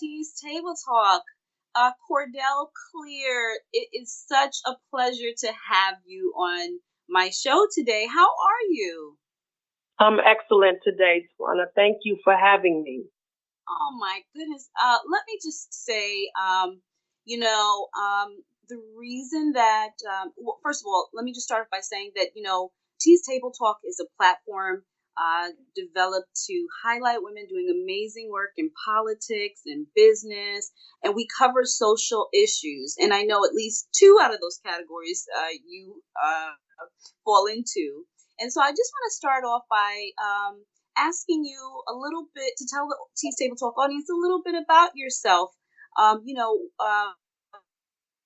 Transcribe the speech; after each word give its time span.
Hello 0.00 0.10
and 0.10 0.18
welcome 0.18 0.34
to 0.34 0.40
T's 0.40 0.40
Table 0.42 0.74
Talk. 0.86 1.22
Uh, 1.74 1.90
Cordell 2.10 2.68
Cleare, 2.92 3.60
it 3.72 3.88
is 3.92 4.24
such 4.28 4.56
a 4.66 4.72
pleasure 4.90 5.32
to 5.38 5.46
have 5.46 5.94
you 6.06 6.32
on 6.36 6.78
my 7.08 7.30
show 7.30 7.66
today. 7.74 8.06
How 8.06 8.26
are 8.26 8.64
you? 8.70 9.16
I'm 9.98 10.18
excellent 10.20 10.78
today, 10.84 11.26
Twana. 11.40 11.64
Thank 11.74 11.98
you 12.04 12.18
for 12.24 12.36
having 12.36 12.82
me. 12.82 13.04
Oh 13.68 13.96
my 13.98 14.20
goodness. 14.34 14.68
Uh, 14.80 14.98
let 15.10 15.22
me 15.26 15.38
just 15.42 15.72
say, 15.74 16.30
um, 16.40 16.80
you 17.24 17.38
know, 17.38 17.88
um, 17.98 18.42
the 18.68 18.80
reason 18.98 19.52
that, 19.52 19.92
um, 20.10 20.32
well, 20.36 20.58
first 20.62 20.82
of 20.82 20.86
all, 20.86 21.08
let 21.14 21.24
me 21.24 21.32
just 21.32 21.46
start 21.46 21.70
by 21.70 21.80
saying 21.80 22.12
that, 22.16 22.30
you 22.34 22.42
know, 22.42 22.72
T's 23.00 23.26
Table 23.26 23.52
Talk 23.52 23.78
is 23.84 24.00
a 24.00 24.06
platform 24.16 24.84
uh, 25.18 25.48
developed 25.74 26.30
to 26.46 26.66
highlight 26.84 27.22
women 27.22 27.46
doing 27.48 27.68
amazing 27.82 28.30
work 28.30 28.50
in 28.56 28.70
politics 28.86 29.62
and 29.66 29.86
business, 29.94 30.70
and 31.02 31.14
we 31.14 31.26
cover 31.38 31.64
social 31.64 32.28
issues. 32.32 32.96
And 32.98 33.12
I 33.12 33.22
know 33.22 33.44
at 33.44 33.54
least 33.54 33.88
two 33.92 34.18
out 34.22 34.32
of 34.32 34.40
those 34.40 34.60
categories 34.64 35.26
uh, 35.36 35.54
you 35.66 36.02
uh, 36.22 36.52
fall 37.24 37.46
into. 37.46 38.04
And 38.38 38.52
so 38.52 38.60
I 38.60 38.70
just 38.70 38.92
want 38.94 39.10
to 39.10 39.16
start 39.16 39.44
off 39.44 39.62
by 39.68 40.10
um, 40.22 40.64
asking 40.96 41.44
you 41.44 41.82
a 41.88 41.94
little 41.94 42.26
bit 42.34 42.54
to 42.58 42.66
tell 42.70 42.86
the 42.86 42.96
T's 43.16 43.36
Table 43.36 43.56
Talk 43.56 43.76
audience 43.78 44.08
a 44.10 44.14
little 44.14 44.42
bit 44.44 44.54
about 44.54 44.92
yourself. 44.94 45.50
Um, 45.98 46.22
you 46.24 46.34
know, 46.34 46.58
uh, 46.78 47.10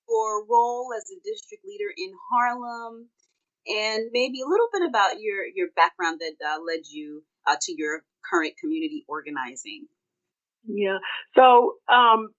your 0.07 0.45
role 0.45 0.89
as 0.95 1.09
a 1.09 1.17
district 1.25 1.65
leader 1.65 1.89
in 1.97 2.13
Harlem, 2.29 3.09
and 3.67 4.09
maybe 4.11 4.41
a 4.41 4.49
little 4.49 4.67
bit 4.71 4.83
about 4.87 5.19
your 5.19 5.45
your 5.55 5.67
background 5.75 6.19
that 6.21 6.35
uh, 6.45 6.59
led 6.65 6.81
you 6.89 7.23
uh, 7.47 7.55
to 7.61 7.73
your 7.75 8.03
current 8.29 8.53
community 8.59 9.05
organizing. 9.07 9.87
Yeah. 10.65 10.99
So, 11.35 11.75
um, 11.91 12.29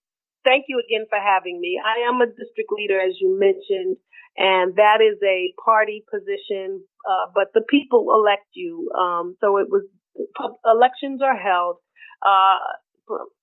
thank 0.43 0.65
you 0.67 0.81
again 0.81 1.05
for 1.09 1.19
having 1.19 1.59
me. 1.59 1.79
I 1.83 2.07
am 2.07 2.21
a 2.21 2.25
district 2.25 2.71
leader, 2.71 2.99
as 2.99 3.13
you 3.19 3.37
mentioned, 3.39 3.97
and 4.37 4.75
that 4.75 4.99
is 5.01 5.17
a 5.23 5.53
party 5.63 6.03
position, 6.11 6.83
uh, 7.07 7.31
but 7.33 7.53
the 7.53 7.61
people 7.61 8.07
elect 8.13 8.47
you. 8.53 8.89
Um, 8.97 9.35
so 9.41 9.57
it 9.57 9.67
was 9.69 9.85
elections 10.65 11.21
are 11.21 11.37
held 11.37 11.77
uh, 12.21 12.57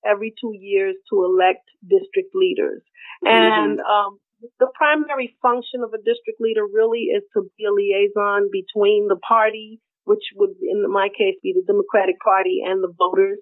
every 0.04 0.34
two 0.40 0.52
years 0.58 0.96
to 1.10 1.24
elect 1.24 1.68
district 1.82 2.34
leaders, 2.34 2.82
mm-hmm. 3.24 3.28
and 3.28 3.80
um, 3.80 4.18
the 4.58 4.68
primary 4.74 5.36
function 5.42 5.82
of 5.82 5.92
a 5.92 5.98
district 5.98 6.40
leader 6.40 6.66
really 6.66 7.10
is 7.14 7.22
to 7.34 7.50
be 7.56 7.64
a 7.64 7.72
liaison 7.72 8.50
between 8.50 9.08
the 9.08 9.16
party, 9.16 9.80
which 10.04 10.24
would, 10.36 10.54
in 10.60 10.90
my 10.90 11.08
case, 11.08 11.36
be 11.42 11.54
the 11.54 11.64
Democratic 11.66 12.18
Party 12.20 12.62
and 12.64 12.82
the 12.82 12.92
voters. 12.96 13.38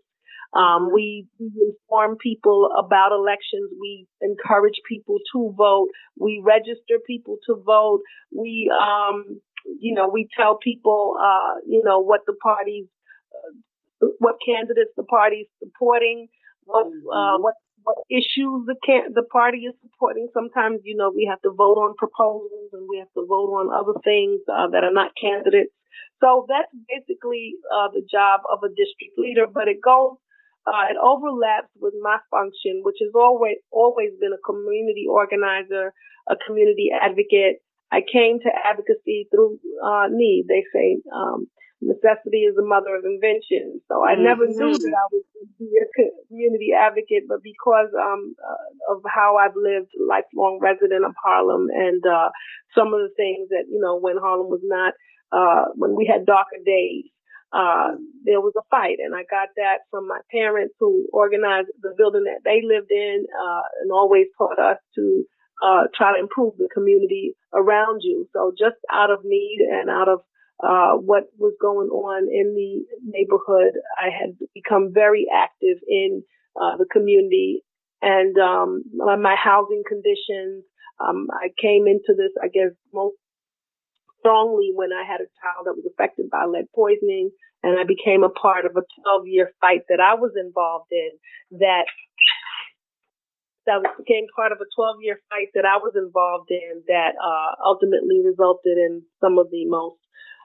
Um, 0.53 0.91
we, 0.93 1.27
inform 1.39 2.17
people 2.17 2.71
about 2.77 3.13
elections. 3.13 3.71
We 3.81 4.07
encourage 4.21 4.81
people 4.89 5.19
to 5.33 5.55
vote. 5.57 5.89
We 6.19 6.43
register 6.45 6.99
people 7.07 7.39
to 7.47 7.63
vote. 7.65 8.01
We, 8.37 8.71
um, 8.75 9.41
you 9.79 9.95
know, 9.95 10.09
we 10.09 10.29
tell 10.37 10.59
people, 10.59 11.15
uh, 11.23 11.61
you 11.67 11.83
know, 11.85 12.01
what 12.01 12.23
the 12.27 12.35
parties, 12.43 12.87
uh, 13.33 14.09
what 14.19 14.37
candidates 14.45 14.91
the 14.97 15.05
party's 15.05 15.47
supporting, 15.63 16.29
what, 16.65 16.87
uh, 16.87 17.39
what 17.39 17.55
what 17.83 17.97
issues 18.11 18.67
the 18.67 18.77
can 18.85 19.13
the 19.15 19.23
party 19.23 19.67
is 19.69 19.75
supporting. 19.83 20.29
Sometimes, 20.33 20.81
you 20.85 20.97
know, 20.97 21.11
we 21.15 21.27
have 21.31 21.41
to 21.43 21.51
vote 21.51 21.79
on 21.79 21.95
proposals 21.97 22.71
and 22.73 22.87
we 22.89 22.99
have 22.99 23.13
to 23.15 23.27
vote 23.27 23.51
on 23.55 23.73
other 23.73 23.99
things 24.05 24.41
uh, 24.49 24.69
that 24.69 24.85
are 24.85 24.93
not 24.93 25.13
candidates. 25.21 25.73
So 26.21 26.45
that's 26.49 26.71
basically 26.89 27.55
uh, 27.73 27.89
the 27.93 28.05
job 28.05 28.41
of 28.53 28.61
a 28.63 28.69
district 28.69 29.17
leader, 29.17 29.47
but 29.49 29.69
it 29.69 29.81
goes, 29.83 30.17
uh, 30.67 30.93
it 30.93 30.97
overlaps 31.01 31.73
with 31.81 31.95
my 32.03 32.19
function, 32.31 32.85
which 32.85 33.01
has 33.01 33.13
always 33.15 33.57
always 33.73 34.11
been 34.21 34.33
a 34.33 34.43
community 34.45 35.07
organizer, 35.09 35.93
a 36.29 36.37
community 36.47 36.91
advocate. 36.93 37.65
I 37.91 38.03
came 38.07 38.39
to 38.41 38.51
advocacy 38.53 39.27
through 39.33 39.59
uh, 39.83 40.07
need. 40.13 40.45
They 40.47 40.63
say 40.73 41.01
um, 41.11 41.49
necessity 41.81 42.45
is 42.45 42.55
the 42.55 42.65
mother 42.65 42.95
of 42.95 43.05
invention. 43.05 43.81
So 43.89 44.05
I 44.05 44.15
mm-hmm. 44.15 44.25
never 44.25 44.47
knew 44.47 44.73
that 44.73 44.95
I 44.95 45.07
was 45.13 45.25
to 45.41 45.47
be 45.59 45.73
a 45.81 45.87
community 46.29 46.71
advocate, 46.77 47.25
but 47.29 47.43
because 47.43 47.89
um, 47.97 48.37
uh, 48.37 48.95
of 48.95 49.03
how 49.09 49.37
I've 49.37 49.57
lived, 49.57 49.91
lifelong 49.97 50.61
resident 50.61 51.05
of 51.05 51.15
Harlem, 51.23 51.69
and 51.73 52.05
uh, 52.05 52.31
some 52.77 52.93
of 52.93 53.01
the 53.01 53.15
things 53.17 53.49
that 53.49 53.65
you 53.69 53.81
know 53.81 53.97
when 53.97 54.17
Harlem 54.21 54.49
was 54.49 54.63
not, 54.63 54.95
uh, 55.33 55.73
when 55.75 55.97
we 55.97 56.07
had 56.07 56.27
darker 56.27 56.61
days. 56.65 57.09
Uh, 57.53 57.99
there 58.23 58.39
was 58.39 58.55
a 58.57 58.63
fight, 58.71 59.03
and 59.03 59.13
I 59.13 59.27
got 59.27 59.49
that 59.57 59.83
from 59.91 60.07
my 60.07 60.21
parents 60.31 60.73
who 60.79 61.09
organized 61.13 61.67
the 61.83 61.91
building 61.99 62.23
that 62.23 62.47
they 62.47 62.63
lived 62.63 62.93
in, 62.93 63.27
uh, 63.27 63.63
and 63.83 63.91
always 63.91 64.27
taught 64.39 64.61
us 64.61 64.79
to 64.95 65.25
uh, 65.61 65.85
try 65.93 66.15
to 66.15 66.21
improve 66.21 66.55
the 66.59 66.69
community 66.73 67.35
around 67.53 68.03
you. 68.05 68.29
So 68.33 68.53
just 68.57 68.77
out 68.93 69.11
of 69.11 69.25
need 69.25 69.67
and 69.69 69.91
out 69.91 70.09
of 70.09 70.21
uh, 70.63 70.93
what 70.97 71.25
was 71.39 71.55
going 71.61 71.89
on 71.89 72.29
in 72.29 72.55
the 72.55 72.85
neighborhood. 73.05 73.73
I 73.99 74.11
had 74.11 74.37
become 74.55 74.93
very 74.93 75.27
active 75.33 75.79
in 75.89 76.23
uh, 76.61 76.77
the 76.77 76.87
community 76.91 77.65
and 78.03 78.37
um, 78.39 78.83
my 78.95 79.37
housing 79.37 79.83
conditions. 79.87 80.65
Um, 81.01 81.29
I 81.33 81.49
came 81.61 81.87
into 81.87 82.13
this, 82.17 82.33
I 82.43 82.49
guess, 82.49 82.73
most 82.93 83.17
strongly 84.21 84.73
when 84.75 84.91
I 84.93 85.05
had 85.05 85.21
a 85.21 85.33
child 85.41 85.65
that 85.65 85.77
was 85.77 85.89
affected 85.89 86.29
by 86.31 86.45
lead 86.45 86.69
poisoning, 86.75 87.31
and 87.63 87.81
I 87.81 87.85
became 87.85 88.23
a 88.23 88.29
part 88.29 88.65
of 88.65 88.73
a 88.77 88.85
12 89.05 89.27
year 89.27 89.53
fight 89.61 89.89
that 89.89 90.01
I 90.01 90.15
was 90.15 90.33
involved 90.37 90.93
in 90.93 91.59
that 91.61 91.89
that 93.67 93.85
became 93.97 94.25
part 94.35 94.53
of 94.53 94.59
a 94.61 94.69
12 94.75 94.97
year 95.01 95.21
fight 95.29 95.53
that 95.55 95.65
I 95.65 95.77
was 95.77 95.93
involved 95.97 96.51
in 96.51 96.83
that 96.89 97.13
uh, 97.17 97.57
ultimately 97.65 98.21
resulted 98.25 98.77
in 98.77 99.03
some 99.21 99.39
of 99.39 99.49
the 99.51 99.65
most 99.69 100.01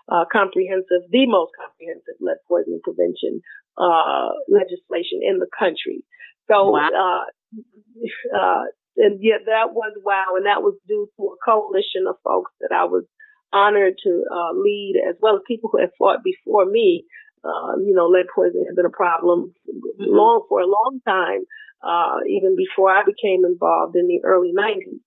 uh, 0.09 0.25
comprehensive, 0.31 1.07
the 1.09 1.25
most 1.25 1.51
comprehensive 1.57 2.17
lead 2.21 2.37
poisoning 2.47 2.81
prevention 2.83 3.41
uh, 3.77 4.29
legislation 4.47 5.21
in 5.21 5.39
the 5.39 5.47
country. 5.57 6.03
So, 6.47 6.71
wow. 6.71 6.89
uh, 6.93 7.25
uh, 8.37 8.63
and 8.97 9.19
yeah, 9.21 9.43
that 9.45 9.73
was 9.73 9.93
wow, 10.03 10.37
and 10.37 10.45
that 10.45 10.61
was 10.61 10.75
due 10.87 11.09
to 11.17 11.23
a 11.23 11.37
coalition 11.43 12.07
of 12.07 12.15
folks 12.23 12.51
that 12.61 12.71
I 12.71 12.85
was 12.85 13.03
honored 13.51 13.95
to 14.03 14.23
uh, 14.31 14.53
lead, 14.53 15.01
as 15.09 15.15
well 15.21 15.35
as 15.35 15.41
people 15.47 15.69
who 15.71 15.79
had 15.79 15.89
fought 15.97 16.23
before 16.23 16.65
me. 16.65 17.05
Uh, 17.43 17.77
you 17.77 17.93
know, 17.93 18.07
lead 18.07 18.25
poisoning 18.33 18.65
had 18.65 18.75
been 18.75 18.87
a 18.87 18.89
problem 18.89 19.53
mm-hmm. 19.69 20.03
long 20.03 20.43
for 20.49 20.61
a 20.61 20.65
long 20.65 20.99
time, 21.05 21.41
uh, 21.85 22.17
even 22.27 22.55
before 22.55 22.89
I 22.89 23.03
became 23.05 23.45
involved 23.45 23.95
in 23.95 24.07
the 24.07 24.21
early 24.23 24.51
90s. 24.51 24.97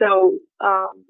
So, 0.00 0.38
um, 0.60 1.04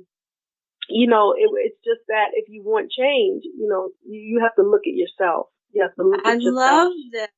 you 0.89 1.06
know, 1.06 1.33
it, 1.33 1.49
it's 1.65 1.78
just 1.84 2.06
that 2.09 2.28
if 2.34 2.47
you 2.49 2.62
want 2.62 2.91
change, 2.91 3.45
you 3.45 3.69
know, 3.69 3.91
you, 4.06 4.41
have 4.43 4.55
to 4.56 4.62
look 4.62 4.83
at 4.87 4.95
yourself. 4.95 5.47
You 5.72 5.83
have 5.83 5.95
to 5.97 6.03
look 6.03 6.21
I 6.25 6.34
yourself. 6.34 6.55
love 6.55 6.93
that. 7.12 7.31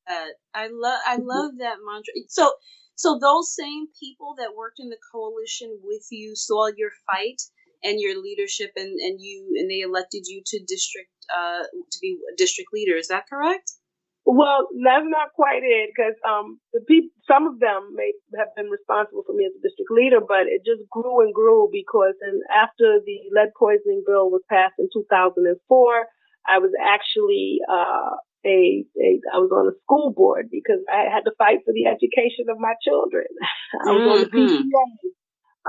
I 0.53 0.67
love 0.71 0.99
I 1.07 1.17
mm-hmm. 1.17 1.27
love 1.27 1.51
that 1.59 1.77
mantra. 1.85 2.13
So 2.27 2.51
so 2.95 3.17
those 3.19 3.55
same 3.55 3.87
people 3.99 4.35
that 4.37 4.55
worked 4.55 4.79
in 4.79 4.89
the 4.89 4.97
coalition 5.11 5.79
with 5.83 6.05
you 6.11 6.35
saw 6.35 6.67
your 6.75 6.91
fight 7.05 7.41
and 7.83 7.99
your 7.99 8.21
leadership 8.21 8.71
and, 8.75 8.99
and 8.99 9.19
you 9.21 9.55
and 9.57 9.69
they 9.69 9.81
elected 9.81 10.25
you 10.27 10.41
to 10.45 10.59
district 10.67 11.09
uh 11.35 11.63
to 11.63 11.99
be 12.01 12.17
a 12.31 12.35
district 12.35 12.69
leader. 12.73 12.95
Is 12.95 13.07
that 13.07 13.27
correct? 13.27 13.71
Well, 14.27 14.67
that's 14.75 15.07
not 15.07 15.31
quite 15.39 15.63
it 15.63 15.95
because 15.95 16.19
um, 16.27 16.59
the 16.75 16.83
people, 16.83 17.15
some 17.23 17.47
of 17.47 17.63
them 17.63 17.95
may 17.95 18.11
have 18.35 18.51
been 18.59 18.67
responsible 18.67 19.23
for 19.23 19.31
me 19.31 19.47
as 19.47 19.55
a 19.55 19.63
district 19.63 19.87
leader, 19.87 20.19
but 20.19 20.51
it 20.51 20.67
just 20.67 20.83
grew 20.91 21.23
and 21.23 21.31
grew 21.31 21.71
because 21.71 22.11
and 22.19 22.43
after 22.51 22.99
the 23.07 23.23
lead 23.31 23.55
poisoning 23.55 24.03
bill 24.03 24.27
was 24.27 24.43
passed 24.51 24.75
in 24.83 24.91
2004, 24.91 25.47
I 26.43 26.59
was 26.59 26.75
actually 26.75 27.63
uh, 27.71 28.19
a, 28.43 28.83
a 28.99 29.09
I 29.31 29.39
was 29.39 29.47
on 29.55 29.71
a 29.71 29.79
school 29.87 30.11
board 30.11 30.51
because 30.51 30.83
I 30.91 31.07
had 31.07 31.23
to 31.23 31.31
fight 31.39 31.63
for 31.63 31.71
the 31.71 31.87
education 31.87 32.51
of 32.51 32.59
my 32.59 32.75
children. 32.83 33.31
I 33.79 33.95
was 33.95 33.95
mm-hmm. 33.95 34.11
on 34.11 34.19
the 34.19 34.31
mm-hmm. 34.43 34.59
PTA. 34.59 34.85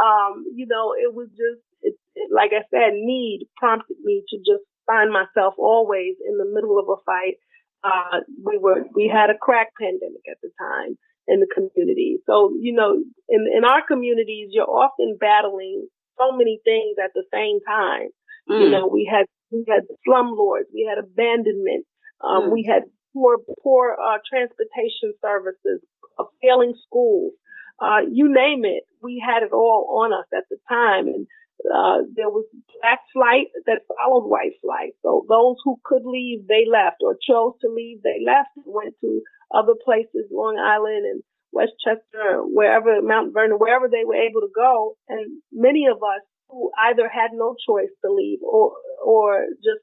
Um, 0.03 0.35
you 0.51 0.67
know, 0.67 0.99
it 0.99 1.15
was 1.15 1.31
just 1.31 1.63
it, 1.87 1.95
it, 2.19 2.35
like 2.35 2.51
I 2.51 2.67
said, 2.75 2.99
need 2.99 3.47
prompted 3.55 4.03
me 4.03 4.27
to 4.35 4.37
just 4.43 4.67
find 4.83 5.15
myself 5.15 5.55
always 5.63 6.19
in 6.27 6.43
the 6.43 6.51
middle 6.51 6.75
of 6.83 6.91
a 6.91 6.99
fight 7.07 7.39
uh, 7.85 8.21
we 8.45 8.59
were 8.59 8.85
we 8.95 9.11
had 9.13 9.31
a 9.31 9.39
crack 9.39 9.69
pandemic 9.81 10.23
at 10.31 10.39
the 10.43 10.51
time 10.59 10.99
in 11.27 11.41
the 11.41 11.47
community. 11.53 12.19
So 12.27 12.53
you 12.61 12.73
know, 12.73 13.03
in 13.29 13.47
in 13.55 13.65
our 13.65 13.87
communities, 13.87 14.49
you're 14.51 14.71
often 14.71 15.17
battling 15.19 15.87
so 16.19 16.37
many 16.37 16.61
things 16.65 16.97
at 17.03 17.13
the 17.15 17.25
same 17.33 17.61
time. 17.67 18.09
Mm. 18.51 18.65
You 18.65 18.71
know, 18.71 18.87
we 18.87 19.09
had 19.11 19.27
we 19.51 19.65
had 19.69 19.85
slumlords, 20.07 20.69
we 20.75 20.89
had 20.89 20.99
abandonment, 20.99 21.87
um, 22.23 22.51
mm. 22.51 22.53
we 22.53 22.65
had 22.69 22.83
poor 23.13 23.39
poor 23.63 23.97
uh, 23.97 24.19
transportation 24.29 25.15
services, 25.23 25.81
uh, 26.19 26.25
failing 26.43 26.75
schools, 26.87 27.33
uh, 27.81 28.03
you 28.11 28.33
name 28.33 28.65
it. 28.65 28.85
We 29.03 29.23
had 29.25 29.43
it 29.43 29.53
all 29.53 30.03
on 30.03 30.13
us 30.13 30.27
at 30.35 30.45
the 30.51 30.57
time, 30.69 31.07
and 31.07 31.27
uh, 31.67 32.07
there 32.15 32.31
was 32.31 32.47
black 32.81 33.01
flight 33.13 33.49
that 33.67 33.83
followed 33.89 34.29
white 34.29 34.55
flight. 34.63 34.95
So 35.03 35.27
those 35.29 35.57
who 35.65 35.77
could 35.85 36.05
leave, 36.05 36.47
they 36.47 36.65
left, 36.71 37.03
or 37.03 37.17
chose 37.19 37.55
to 37.61 37.69
leave, 37.69 38.03
they 38.03 38.23
left 38.25 38.51
and 38.57 38.67
went 38.67 38.95
to 39.01 39.21
other 39.55 39.75
places, 39.85 40.31
Long 40.31 40.59
Island 40.59 41.05
and 41.07 41.23
Westchester, 41.53 42.45
wherever, 42.45 43.01
Mount 43.03 43.33
Vernon, 43.33 43.59
wherever 43.59 43.89
they 43.89 44.05
were 44.05 44.21
able 44.21 44.43
to 44.43 44.53
go. 44.55 44.97
And 45.09 45.43
many 45.53 45.87
of 45.87 45.99
us 45.99 46.23
who 46.49 46.71
either 46.79 47.09
had 47.09 47.31
no 47.33 47.57
choice 47.67 47.93
to 48.05 48.13
leave 48.13 48.39
or, 48.43 48.73
or 49.05 49.47
just 49.65 49.83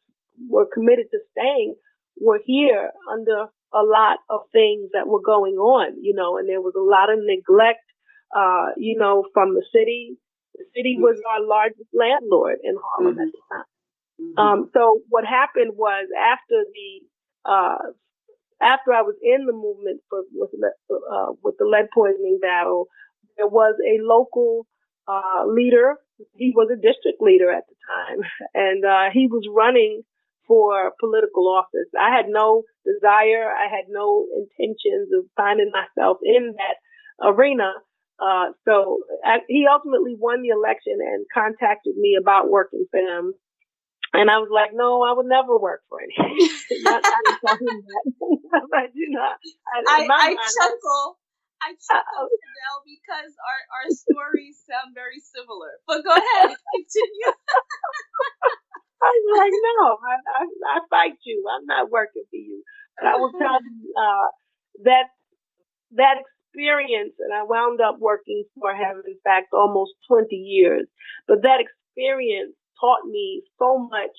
were 0.49 0.67
committed 0.71 1.07
to 1.11 1.19
staying 1.31 1.75
were 2.19 2.39
here 2.45 2.91
under 3.11 3.47
a 3.73 3.83
lot 3.83 4.19
of 4.29 4.41
things 4.51 4.89
that 4.93 5.07
were 5.07 5.21
going 5.21 5.55
on, 5.55 5.95
you 6.01 6.13
know, 6.13 6.37
and 6.37 6.47
there 6.47 6.61
was 6.61 6.73
a 6.77 6.81
lot 6.81 7.11
of 7.11 7.19
neglect, 7.21 7.83
uh, 8.35 8.71
you 8.77 8.97
know, 8.97 9.25
from 9.33 9.53
the 9.53 9.63
city. 9.73 10.17
The 10.57 10.65
city 10.75 10.97
was 10.99 11.19
our 11.29 11.45
largest 11.45 11.89
landlord 11.93 12.59
in 12.63 12.75
Harlem 12.79 13.15
mm-hmm. 13.15 13.21
at 13.21 13.31
the 13.31 13.41
time. 13.51 13.69
Mm-hmm. 14.21 14.39
Um, 14.39 14.69
so 14.73 15.01
what 15.09 15.25
happened 15.25 15.73
was 15.75 16.07
after 16.15 16.63
the, 16.63 16.91
uh, 17.43 17.91
after 18.61 18.93
I 18.93 19.01
was 19.01 19.15
in 19.21 19.45
the 19.45 19.53
movement 19.53 20.01
for, 20.09 20.23
with, 20.33 20.51
uh, 20.63 21.33
with 21.43 21.55
the 21.59 21.65
lead 21.65 21.87
poisoning 21.93 22.39
battle, 22.41 22.87
there 23.37 23.47
was 23.47 23.75
a 23.83 23.99
local, 24.01 24.67
uh, 25.07 25.43
leader. 25.45 25.97
He 26.37 26.53
was 26.55 26.69
a 26.71 26.79
district 26.79 27.19
leader 27.19 27.51
at 27.51 27.63
the 27.67 27.75
time 27.83 28.19
and, 28.53 28.85
uh, 28.85 29.11
he 29.11 29.27
was 29.27 29.43
running 29.51 30.03
for 30.47 30.93
political 30.99 31.47
office. 31.49 31.89
I 31.99 32.15
had 32.15 32.27
no 32.29 32.63
desire, 32.85 33.51
I 33.51 33.67
had 33.67 33.85
no 33.89 34.27
intentions 34.37 35.09
of 35.17 35.25
finding 35.35 35.71
myself 35.73 36.17
in 36.23 36.55
that 36.57 36.77
arena. 37.21 37.73
Uh, 38.19 38.55
so 38.63 38.99
I, 39.23 39.39
he 39.47 39.67
ultimately 39.67 40.15
won 40.17 40.41
the 40.41 40.49
election 40.49 40.97
and 40.99 41.25
contacted 41.33 41.97
me 41.97 42.17
about 42.19 42.49
working 42.49 42.85
for 42.89 42.99
him. 42.99 43.33
And 44.13 44.31
I 44.31 44.39
was 44.39 44.47
like, 44.47 44.71
no, 44.71 45.03
I 45.03 45.11
would 45.11 45.27
never 45.27 45.59
work 45.59 45.83
for 45.89 45.99
him. 45.99 46.09
not, 46.87 47.03
I 47.03 47.19
didn't 47.27 47.41
tell 47.43 47.59
him 47.59 47.83
that. 47.83 48.05
but, 48.71 48.87
you 48.95 49.11
know, 49.11 49.19
I, 49.19 49.83
I, 49.83 50.07
I 50.07 50.35
chuckle. 50.39 51.19
I 51.59 51.75
chuckle 51.75 52.29
now 52.31 52.79
because 52.87 53.31
our, 53.35 53.61
our 53.75 53.87
stories 53.91 54.63
sound 54.63 54.95
very 54.95 55.19
similar. 55.19 55.81
But 55.83 56.03
go 56.07 56.15
ahead, 56.15 56.55
continue. 56.75 57.31
I 59.03 59.11
was 59.11 59.27
like, 59.35 59.55
no, 59.59 59.99
I, 59.99 60.15
I, 60.15 60.43
I 60.45 60.77
fight 60.89 61.19
you. 61.25 61.43
I'm 61.51 61.65
not 61.65 61.91
working 61.91 62.23
for 62.29 62.39
you. 62.39 62.63
But 62.95 63.07
I 63.11 63.15
will 63.17 63.31
tell 63.35 63.59
you 63.59 63.93
uh, 63.99 64.27
that 64.87 65.11
that 65.99 66.23
experience, 66.55 67.13
and 67.19 67.33
I 67.33 67.43
wound 67.43 67.81
up 67.81 67.97
working 67.99 68.45
for 68.59 68.71
him, 68.71 69.03
in 69.05 69.17
fact, 69.23 69.47
almost 69.53 69.91
20 70.07 70.35
years. 70.35 70.87
But 71.27 71.43
that 71.43 71.59
experience 71.59 72.55
taught 72.79 73.05
me 73.05 73.43
so 73.59 73.77
much 73.77 74.15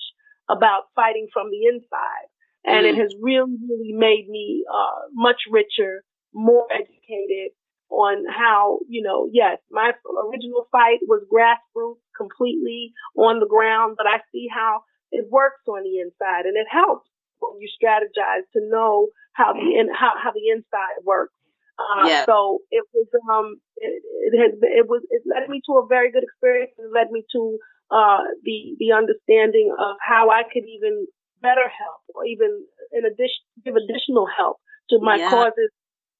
about 0.49 0.93
fighting 0.95 1.27
from 1.33 1.49
the 1.49 1.65
inside. 1.65 2.29
And 2.65 2.85
mm. 2.85 2.89
it 2.89 2.95
has 3.01 3.13
really, 3.21 3.57
really 3.67 3.93
made 3.93 4.27
me 4.29 4.63
uh, 4.71 5.09
much 5.13 5.41
richer, 5.49 6.03
more 6.33 6.67
educated, 6.71 7.51
on 7.89 8.25
how, 8.27 8.79
you 8.89 9.01
know, 9.01 9.29
yes, 9.31 9.59
my 9.71 9.91
original 10.27 10.67
fight 10.71 10.99
was 11.07 11.23
grassroots 11.31 12.03
completely 12.17 12.91
on 13.15 13.39
the 13.39 13.47
ground, 13.47 13.95
but 13.97 14.05
I 14.05 14.19
see 14.31 14.47
how 14.53 14.81
it 15.11 15.25
works 15.31 15.63
on 15.69 15.83
the 15.83 16.03
inside 16.03 16.45
and 16.45 16.57
it 16.57 16.67
helps 16.69 17.07
when 17.39 17.61
you 17.61 17.69
strategize 17.71 18.43
to 18.53 18.59
know 18.67 19.07
how 19.31 19.53
the 19.53 19.59
in, 19.79 19.87
how, 19.93 20.11
how 20.21 20.31
the 20.31 20.49
inside 20.51 20.99
works. 21.05 21.36
Uh, 21.77 22.07
yeah. 22.07 22.25
So 22.25 22.59
it 22.71 22.83
was 22.93 23.07
um 23.29 23.61
it, 23.77 24.01
it 24.01 24.33
has 24.37 24.51
it 24.61 24.87
was 24.89 25.03
it 25.09 25.21
led 25.25 25.49
me 25.49 25.61
to 25.69 25.77
a 25.77 25.87
very 25.87 26.11
good 26.11 26.23
experience. 26.23 26.71
It 26.77 26.91
led 26.93 27.11
me 27.11 27.23
to 27.33 27.57
uh 27.91 28.25
the 28.43 28.75
the 28.79 28.91
understanding 28.93 29.73
of 29.77 29.95
how 30.01 30.29
I 30.29 30.43
could 30.43 30.65
even 30.65 31.05
better 31.41 31.69
help 31.69 32.01
or 32.15 32.25
even 32.25 32.65
in 32.91 33.05
addition 33.05 33.45
give 33.63 33.75
additional 33.75 34.25
help 34.25 34.57
to 34.89 34.99
my 34.99 35.15
yeah. 35.17 35.29
causes 35.29 35.71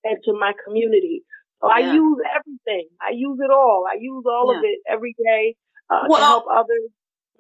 and 0.04 0.18
to 0.26 0.34
my 0.34 0.54
community. 0.66 1.24
So 1.62 1.70
yeah. 1.70 1.90
I 1.90 1.94
use 1.94 2.20
everything. 2.38 2.88
I 3.02 3.12
use 3.14 3.40
it 3.42 3.52
all. 3.52 3.86
I 3.90 3.98
use 4.00 4.24
all 4.28 4.54
yeah. 4.54 4.60
of 4.60 4.64
it 4.64 4.80
every 4.88 5.16
day 5.18 5.56
uh, 5.90 6.06
well, 6.08 6.20
to 6.20 6.26
help 6.26 6.46
others. 6.54 6.90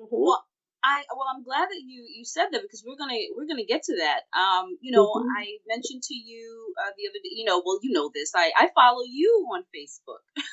Mm-hmm. 0.01 0.09
Well, 0.09 0.43
I 0.87 1.03
well, 1.11 1.27
I'm 1.27 1.43
glad 1.43 1.67
that 1.67 1.83
you 1.83 2.07
you 2.07 2.23
said 2.23 2.47
that 2.51 2.61
because 2.61 2.83
we're 2.87 2.95
gonna 2.95 3.19
we're 3.35 3.47
gonna 3.47 3.67
get 3.67 3.83
to 3.83 3.95
that. 3.99 4.23
Um, 4.31 4.77
you 4.79 4.95
know, 4.95 5.03
mm-hmm. 5.03 5.35
I 5.35 5.59
mentioned 5.67 6.03
to 6.03 6.15
you 6.15 6.73
uh, 6.79 6.95
the 6.95 7.11
other 7.11 7.19
day. 7.19 7.35
You 7.35 7.43
know, 7.43 7.61
well, 7.65 7.79
you 7.83 7.91
know 7.91 8.09
this. 8.13 8.31
I 8.33 8.51
I 8.55 8.69
follow 8.73 9.03
you 9.03 9.47
on 9.51 9.63
Facebook. 9.75 10.23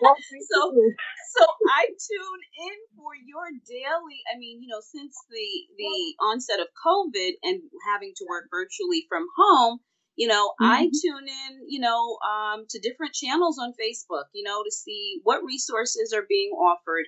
so 0.00 0.60
so 0.70 1.44
I 1.74 1.90
tune 1.90 2.42
in 2.70 2.78
for 2.96 3.18
your 3.18 3.50
daily. 3.66 4.22
I 4.30 4.38
mean, 4.38 4.62
you 4.62 4.68
know, 4.68 4.80
since 4.80 5.18
the 5.28 5.48
the 5.76 6.14
onset 6.22 6.60
of 6.60 6.68
COVID 6.78 7.32
and 7.42 7.60
having 7.90 8.12
to 8.16 8.26
work 8.30 8.46
virtually 8.50 9.06
from 9.08 9.26
home, 9.36 9.80
you 10.16 10.28
know 10.28 10.52
mm-hmm. 10.60 10.70
i 10.70 10.80
tune 10.84 11.28
in 11.28 11.52
you 11.66 11.80
know 11.80 12.18
um, 12.20 12.66
to 12.68 12.78
different 12.80 13.14
channels 13.14 13.58
on 13.58 13.72
facebook 13.72 14.24
you 14.34 14.42
know 14.42 14.62
to 14.62 14.70
see 14.70 15.20
what 15.22 15.44
resources 15.44 16.12
are 16.12 16.26
being 16.28 16.50
offered 16.50 17.06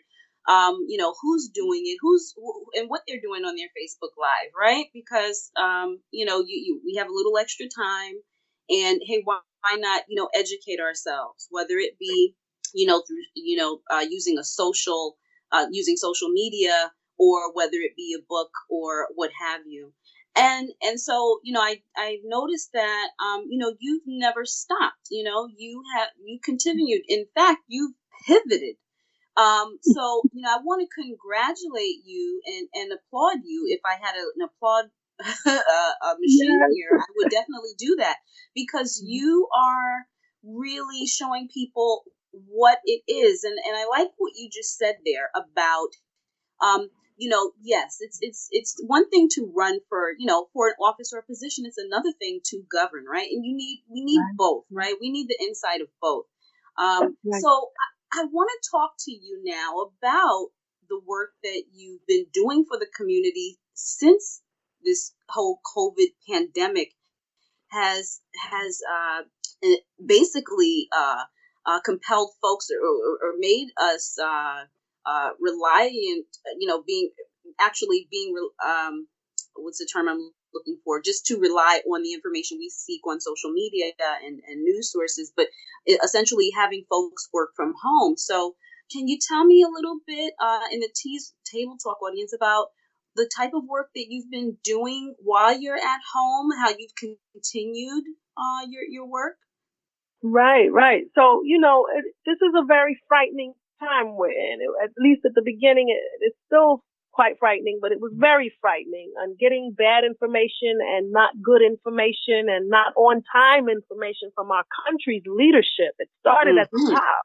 um, 0.49 0.85
you 0.89 0.99
know 0.99 1.15
who's 1.23 1.49
doing 1.55 1.83
it 1.87 1.99
who's 2.01 2.35
and 2.75 2.89
what 2.89 3.03
they're 3.07 3.21
doing 3.21 3.45
on 3.45 3.57
their 3.57 3.69
facebook 3.79 4.13
live 4.21 4.51
right? 4.59 4.87
Because 4.95 5.51
um, 5.61 6.01
you 6.11 6.25
know 6.27 6.41
you, 6.41 6.57
you 6.67 6.81
we 6.85 6.97
have 6.99 7.09
a 7.09 7.13
little 7.15 7.39
extra 7.39 7.67
time 7.69 8.15
and 8.69 9.01
hey 9.07 9.21
why, 9.25 9.39
why 9.63 9.77
not 9.79 10.05
you 10.09 10.17
know 10.17 10.29
educate 10.35 10.81
ourselves 10.81 11.47
whether 11.51 11.75
it 11.79 11.99
be 11.99 12.35
you 12.75 12.87
know 12.87 13.03
through 13.07 13.17
you 13.35 13.57
know 13.57 13.81
uh, 13.91 14.05
using 14.09 14.39
a 14.39 14.45
social 14.45 15.17
uh, 15.53 15.67
using 15.71 15.97
social 15.97 16.29
media 16.31 16.93
or 17.19 17.53
whether 17.55 17.77
it 17.77 17.93
be 17.97 18.17
a 18.19 18.23
book 18.29 18.51
or 18.71 19.09
what 19.15 19.31
have 19.41 19.61
you. 19.67 19.93
And 20.37 20.71
and 20.83 20.99
so 20.99 21.41
you 21.45 21.53
know 21.53 21.61
i 21.61 21.83
i 21.97 22.19
noticed 22.25 22.71
that 22.73 23.09
um 23.23 23.45
you 23.51 23.59
know 23.59 23.75
you've 23.81 24.03
never 24.07 24.45
stopped 24.47 25.09
you 25.11 25.25
know 25.25 25.49
you 25.57 25.83
have 25.97 26.09
you 26.25 26.41
continued. 26.43 27.03
In 27.09 27.27
fact 27.35 27.61
you've 27.69 27.93
pivoted 28.27 28.77
um 29.37 29.79
so 29.83 30.23
you 30.33 30.43
know 30.43 30.51
i 30.51 30.59
want 30.63 30.81
to 30.81 31.03
congratulate 31.03 32.05
you 32.05 32.41
and 32.47 32.69
and 32.75 32.93
applaud 32.93 33.39
you 33.45 33.65
if 33.69 33.81
i 33.87 33.95
had 33.95 34.15
a, 34.15 34.25
an 34.37 34.49
applaud 34.49 34.85
a 35.47 36.15
machine 36.21 36.59
yes. 36.61 36.71
here 36.75 36.99
i 36.99 37.05
would 37.17 37.31
definitely 37.31 37.73
do 37.79 37.97
that 37.99 38.17
because 38.55 38.99
mm-hmm. 38.99 39.13
you 39.13 39.49
are 39.55 40.07
really 40.45 41.07
showing 41.07 41.49
people 41.53 42.03
what 42.49 42.79
it 42.85 43.03
is 43.09 43.45
and 43.45 43.57
and 43.67 43.77
i 43.77 43.87
like 43.87 44.09
what 44.19 44.33
you 44.37 44.49
just 44.51 44.77
said 44.77 44.97
there 45.05 45.31
about 45.35 45.91
um 46.61 46.89
you 47.23 47.29
know, 47.29 47.53
yes, 47.63 47.99
it's 48.01 48.19
it's 48.21 48.49
it's 48.51 48.83
one 48.87 49.09
thing 49.09 49.29
to 49.33 49.53
run 49.55 49.79
for, 49.89 50.11
you 50.19 50.27
know, 50.27 50.49
for 50.53 50.69
an 50.69 50.75
office 50.81 51.13
or 51.13 51.21
a 51.21 51.23
position. 51.23 51.65
It's 51.67 51.79
another 51.79 52.11
thing 52.19 52.41
to 52.47 52.63
govern, 52.71 53.05
right? 53.11 53.29
And 53.31 53.45
you 53.45 53.55
need 53.55 53.85
we 53.89 54.03
need 54.03 54.19
right. 54.19 54.37
both, 54.37 54.65
right? 54.73 54.95
We 55.01 55.13
need 55.13 55.29
the 55.29 55.39
inside 55.41 55.83
of 55.83 55.89
both. 56.01 56.25
Um, 56.77 57.17
right. 57.25 57.41
So 57.41 57.69
I, 58.15 58.25
want 58.25 58.51
to 58.51 58.71
talk 58.71 58.93
to 59.01 59.11
you 59.13 59.41
now 59.45 59.91
about 59.91 60.49
the 60.89 61.01
work 61.07 61.31
that 61.43 61.63
you've 61.73 62.07
been 62.07 62.27
doing 62.33 62.65
for 62.69 62.79
the 62.79 62.89
community 62.97 63.59
since 63.75 64.43
this 64.85 65.13
whole 65.29 65.61
COVID 65.77 66.09
pandemic 66.29 66.93
has 67.69 68.21
has 68.51 68.81
uh, 68.93 69.23
eh, 69.65 69.77
basically 70.05 70.89
uh, 70.97 71.25
uh, 71.67 71.81
compelled 71.81 72.31
folks 72.41 72.69
or, 72.71 72.87
or, 72.87 73.31
or 73.31 73.35
made 73.39 73.69
us 73.81 74.17
uh, 74.23 74.65
uh, 75.07 75.31
reliant, 75.41 76.27
you 76.59 76.69
know, 76.69 76.83
being 76.87 77.11
actually 77.61 78.09
being, 78.11 78.35
um, 78.65 79.07
what's 79.55 79.79
the 79.79 79.89
term 79.93 80.09
I'm 80.09 80.31
looking 80.55 80.79
for? 80.85 81.01
Just 81.01 81.27
to 81.27 81.39
rely 81.39 81.81
on 81.91 82.03
the 82.03 82.13
information 82.13 82.59
we 82.59 82.71
seek 82.71 83.07
on 83.07 83.21
social 83.21 83.53
media 83.53 83.93
and, 84.25 84.41
and 84.47 84.63
news 84.63 84.93
sources, 84.93 85.33
but 85.37 85.47
essentially 86.05 86.51
having 86.55 86.85
folks 86.89 87.29
work 87.33 87.51
from 87.57 87.75
home. 87.83 88.17
So, 88.17 88.55
can 88.91 89.09
you 89.09 89.19
tell 89.27 89.45
me 89.45 89.63
a 89.63 89.73
little 89.73 89.99
bit 90.07 90.35
uh, 90.41 90.69
in 90.71 90.81
the 90.81 90.91
T's 90.95 91.33
Table 91.51 91.77
Talk 91.83 92.03
audience 92.03 92.35
about 92.35 92.69
the 93.17 93.29
type 93.37 93.53
of 93.55 93.65
work 93.69 93.89
that 93.95 94.07
you've 94.09 94.31
been 94.31 94.57
doing 94.65 95.15
while 95.19 95.59
you're 95.59 95.77
at 95.77 96.01
home, 96.15 96.51
how 96.59 96.71
you've 96.79 97.17
continued 97.33 98.05
uh, 98.37 98.67
your 98.69 98.83
your 98.89 99.07
work? 99.07 99.37
Right, 100.23 100.71
right. 100.71 101.05
So 101.15 101.43
you 101.45 101.59
know, 101.59 101.87
it, 101.95 102.05
this 102.27 102.37
is 102.37 102.55
a 102.57 102.65
very 102.67 102.99
frightening 103.09 103.55
time 103.81 104.17
we're 104.17 104.31
in. 104.31 104.59
At 104.83 104.91
least 104.99 105.23
at 105.25 105.35
the 105.35 105.43
beginning, 105.45 105.89
it, 105.89 106.03
it's 106.21 106.37
still 106.47 106.83
quite 107.13 107.39
frightening, 107.39 107.79
but 107.81 107.93
it 107.93 108.01
was 108.01 108.13
very 108.17 108.53
frightening 108.61 109.13
and 109.21 109.39
getting 109.39 109.75
bad 109.77 110.05
information 110.05 110.81
and 110.81 111.13
not 111.13 111.31
good 111.43 111.63
information 111.63 112.49
and 112.49 112.69
not 112.69 112.93
on 112.97 113.23
time 113.33 113.69
information 113.69 114.33
from 114.35 114.51
our 114.51 114.65
country's 114.85 115.23
leadership. 115.27 115.93
It 115.99 116.09
started 116.21 116.57
mm-hmm. 116.57 116.65
at 116.65 116.71
the 116.71 116.79
mm-hmm. 116.79 116.97
top. 116.97 117.23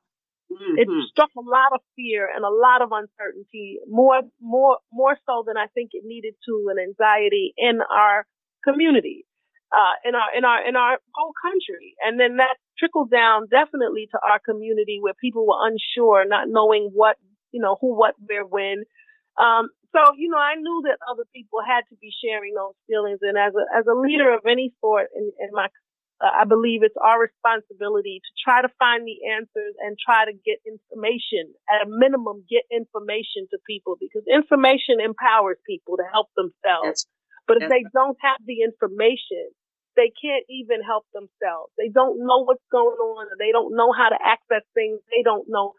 Mm-hmm. 0.51 0.77
It 0.79 0.88
struck 1.12 1.32
a 1.38 1.44
lot 1.44 1.75
of 1.75 1.82
fear 1.96 2.27
and 2.27 2.46
a 2.46 2.51
lot 2.51 2.82
of 2.82 2.91
uncertainty, 2.91 3.79
more, 3.88 4.22
more, 4.39 4.77
more 4.94 5.17
so 5.25 5.44
than 5.46 5.58
I 5.58 5.67
think 5.74 5.91
it 5.94 6.03
needed 6.06 6.36
to, 6.48 6.67
and 6.72 6.79
anxiety 6.79 7.53
in 7.58 7.79
our 7.84 8.25
community 8.63 9.25
uh, 9.67 10.00
in 10.08 10.15
our 10.15 10.32
in 10.32 10.46
our 10.46 10.63
in 10.63 10.75
our 10.77 10.98
whole 11.12 11.34
country, 11.44 11.96
and 12.00 12.17
then 12.17 12.38
that 12.38 12.56
trickled 12.79 13.12
down 13.12 13.48
definitely 13.51 14.08
to 14.12 14.17
our 14.24 14.39
community 14.39 15.00
where 15.01 15.13
people 15.20 15.46
were 15.46 15.60
unsure, 15.60 16.24
not 16.25 16.48
knowing 16.48 16.89
what 16.94 17.17
you 17.51 17.62
know, 17.62 17.77
who, 17.79 17.98
what, 17.98 18.15
where, 18.25 18.46
when. 18.46 18.84
Um, 19.39 19.70
so, 19.96 20.13
you 20.17 20.29
know, 20.29 20.38
I 20.38 20.56
knew 20.56 20.84
that 20.86 21.00
other 21.10 21.24
people 21.34 21.60
had 21.65 21.84
to 21.89 21.96
be 22.00 22.12
sharing 22.24 22.53
those 22.53 22.75
feelings. 22.88 23.20
And 23.22 23.38
as 23.38 23.53
a, 23.56 23.63
as 23.72 23.86
a 23.88 23.96
leader 23.96 24.34
of 24.34 24.41
any 24.46 24.74
sort, 24.82 25.08
in, 25.15 25.32
in 25.39 25.50
my, 25.51 25.67
uh, 26.20 26.34
I 26.34 26.46
believe 26.46 26.82
it's 26.84 26.98
our 26.98 27.22
responsibility 27.22 28.20
to 28.20 28.32
try 28.44 28.62
to 28.62 28.70
find 28.79 29.08
the 29.08 29.17
answers 29.32 29.75
and 29.79 29.96
try 29.98 30.25
to 30.25 30.34
get 30.34 30.60
information 30.65 31.53
at 31.70 31.86
a 31.86 31.89
minimum, 31.89 32.44
get 32.50 32.65
information 32.72 33.48
to 33.51 33.58
people 33.65 33.96
because 34.00 34.24
information 34.27 35.00
empowers 35.00 35.58
people 35.65 35.98
to 35.98 36.06
help 36.12 36.27
themselves. 36.36 37.06
That's, 37.06 37.08
but 37.48 37.63
if 37.63 37.70
they 37.70 37.86
don't 37.94 38.17
have 38.20 38.44
the 38.44 38.60
information, 38.60 39.48
they 39.96 40.12
can't 40.13 40.44
even 40.51 40.84
help 40.84 41.08
themselves. 41.13 41.72
They 41.77 41.88
don't 41.88 42.20
know 42.20 42.44
what's 42.44 42.65
going 42.72 43.00
on. 43.00 43.27
They 43.39 43.51
don't 43.56 43.74
know 43.74 43.91
how 43.96 44.10
to 44.10 44.20
access 44.20 44.67
things. 44.75 45.00
They 45.10 45.24
don't 45.24 45.48
know 45.48 45.74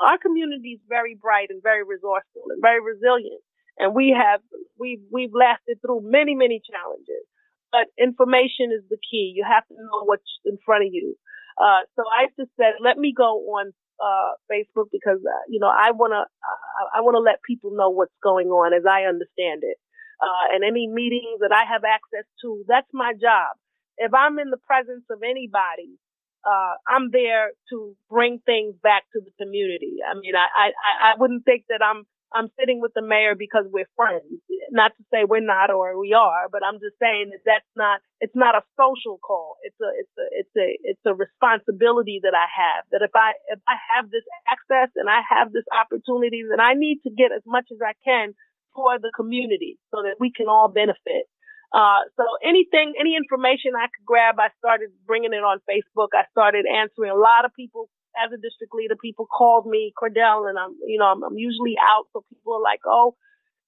our 0.00 0.18
community 0.18 0.78
is 0.78 0.82
very 0.88 1.14
bright 1.14 1.50
and 1.50 1.62
very 1.62 1.84
resourceful 1.84 2.50
and 2.50 2.62
very 2.62 2.80
resilient. 2.80 3.42
And 3.78 3.94
we 3.94 4.10
have, 4.16 4.40
we've, 4.78 5.02
we've 5.12 5.34
lasted 5.34 5.78
through 5.80 6.02
many, 6.02 6.34
many 6.34 6.60
challenges. 6.62 7.24
But 7.70 7.86
information 8.00 8.72
is 8.74 8.82
the 8.88 8.98
key. 8.98 9.34
You 9.36 9.44
have 9.46 9.66
to 9.68 9.74
know 9.74 10.04
what's 10.04 10.26
in 10.44 10.58
front 10.64 10.84
of 10.84 10.90
you. 10.92 11.14
Uh, 11.60 11.84
so 11.96 12.02
I 12.06 12.26
just 12.38 12.50
said, 12.56 12.80
let 12.80 12.96
me 12.96 13.12
go 13.16 13.38
on, 13.58 13.72
uh, 13.98 14.32
Facebook 14.50 14.86
because, 14.90 15.18
uh, 15.18 15.44
you 15.48 15.58
know, 15.58 15.68
I 15.68 15.90
want 15.90 16.12
to, 16.14 16.22
I, 16.22 16.98
I 16.98 17.00
want 17.02 17.16
to 17.16 17.20
let 17.20 17.42
people 17.42 17.74
know 17.74 17.90
what's 17.90 18.14
going 18.22 18.48
on 18.48 18.72
as 18.72 18.86
I 18.86 19.10
understand 19.10 19.62
it. 19.66 19.76
Uh, 20.22 20.54
and 20.54 20.64
any 20.64 20.88
meetings 20.88 21.38
that 21.40 21.52
I 21.52 21.66
have 21.66 21.82
access 21.84 22.26
to, 22.42 22.64
that's 22.66 22.90
my 22.92 23.12
job. 23.14 23.54
If 23.98 24.14
I'm 24.14 24.38
in 24.38 24.50
the 24.50 24.62
presence 24.62 25.04
of 25.10 25.22
anybody 25.22 25.98
uh, 26.44 26.74
I'm 26.86 27.10
there 27.10 27.50
to 27.70 27.96
bring 28.08 28.40
things 28.44 28.74
back 28.82 29.04
to 29.12 29.20
the 29.20 29.32
community. 29.42 29.98
I 30.04 30.18
mean, 30.18 30.34
I, 30.34 30.46
I, 30.46 31.12
I 31.12 31.12
wouldn't 31.18 31.44
think 31.44 31.64
that 31.68 31.82
I'm, 31.82 32.04
I'm 32.32 32.48
sitting 32.60 32.80
with 32.80 32.92
the 32.94 33.02
mayor 33.02 33.34
because 33.34 33.64
we're 33.72 33.88
friends. 33.96 34.28
Not 34.70 34.92
to 34.98 35.04
say 35.12 35.24
we're 35.24 35.40
not 35.40 35.70
or 35.70 35.98
we 35.98 36.12
are, 36.12 36.48
but 36.52 36.60
I'm 36.60 36.76
just 36.76 37.00
saying 37.00 37.32
that 37.32 37.40
that's 37.46 37.72
not, 37.74 38.00
it's 38.20 38.36
not 38.36 38.54
a 38.54 38.62
social 38.76 39.16
call. 39.16 39.56
It's 39.64 39.80
a, 39.80 39.90
it's 39.96 40.14
a, 40.18 40.26
it's 40.36 40.54
a, 40.56 40.66
it's 40.84 41.04
a 41.06 41.14
responsibility 41.14 42.20
that 42.22 42.36
I 42.36 42.44
have 42.44 42.84
that 42.92 43.00
if 43.00 43.16
I, 43.16 43.32
if 43.48 43.60
I 43.66 43.80
have 43.96 44.10
this 44.10 44.28
access 44.44 44.92
and 44.96 45.08
I 45.08 45.24
have 45.24 45.52
this 45.52 45.64
opportunity, 45.72 46.44
then 46.44 46.60
I 46.60 46.74
need 46.76 47.00
to 47.08 47.10
get 47.10 47.32
as 47.32 47.42
much 47.46 47.72
as 47.72 47.78
I 47.80 47.96
can 48.04 48.34
for 48.74 48.98
the 49.00 49.10
community 49.16 49.78
so 49.90 50.02
that 50.04 50.20
we 50.20 50.30
can 50.30 50.48
all 50.48 50.68
benefit. 50.68 51.26
Uh, 51.72 52.08
so 52.16 52.24
anything, 52.42 52.94
any 52.98 53.16
information 53.16 53.76
I 53.76 53.92
could 53.92 54.06
grab, 54.06 54.40
I 54.40 54.48
started 54.58 54.88
bringing 55.06 55.32
it 55.32 55.44
on 55.44 55.60
Facebook. 55.68 56.16
I 56.16 56.24
started 56.32 56.64
answering 56.64 57.10
a 57.10 57.18
lot 57.18 57.44
of 57.44 57.52
people 57.52 57.90
as 58.16 58.32
a 58.32 58.40
district 58.40 58.72
leader. 58.72 58.96
People 58.96 59.26
called 59.26 59.66
me 59.66 59.92
Cordell 59.92 60.48
and 60.48 60.58
I'm, 60.58 60.72
you 60.86 60.98
know, 60.98 61.12
I'm, 61.12 61.22
I'm 61.22 61.36
usually 61.36 61.76
out. 61.76 62.08
So 62.12 62.24
people 62.32 62.56
are 62.56 62.64
like, 62.64 62.80
Oh, 62.86 63.16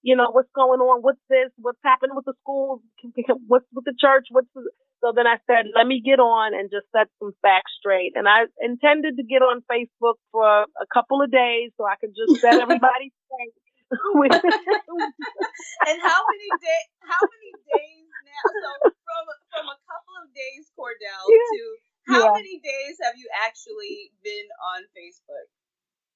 you 0.03 0.17
know, 0.17 0.31
what's 0.33 0.49
going 0.57 0.81
on? 0.81 1.03
What's 1.03 1.21
this? 1.29 1.53
What's 1.61 1.81
happening 1.85 2.17
with 2.17 2.25
the 2.25 2.33
schools? 2.41 2.81
What's 3.47 3.67
with 3.73 3.85
the 3.85 3.95
church? 4.01 4.27
What's 4.31 4.49
the, 4.55 4.65
so 5.05 5.13
then 5.17 5.27
I 5.27 5.37
said, 5.49 5.69
let 5.77 5.87
me 5.87 6.01
get 6.05 6.21
on 6.21 6.53
and 6.53 6.71
just 6.71 6.89
set 6.93 7.09
some 7.21 7.33
facts 7.41 7.73
straight. 7.81 8.13
And 8.17 8.29
I 8.29 8.49
intended 8.61 9.17
to 9.17 9.25
get 9.25 9.41
on 9.41 9.65
Facebook 9.65 10.21
for 10.33 10.45
a 10.65 10.87
couple 10.93 11.21
of 11.21 11.33
days 11.33 11.73
so 11.77 11.85
I 11.85 11.97
could 12.01 12.13
just 12.13 12.41
set 12.41 12.61
everybody 12.65 13.13
straight 13.29 13.57
and 15.89 15.97
how 15.99 16.21
many 16.31 16.51
days? 16.63 16.89
How 17.03 17.23
many 17.27 17.51
days 17.75 18.07
now? 18.23 18.45
So 18.47 18.71
from 18.87 19.25
from 19.51 19.67
a 19.67 19.79
couple 19.83 20.15
of 20.23 20.31
days, 20.31 20.71
Cordell, 20.79 21.27
yeah. 21.27 21.51
to 21.51 21.63
how 22.11 22.25
yeah. 22.25 22.33
many 22.39 22.63
days 22.63 22.99
have 23.03 23.15
you 23.19 23.29
actually 23.35 24.13
been 24.23 24.49
on 24.75 24.87
Facebook? 24.95 25.51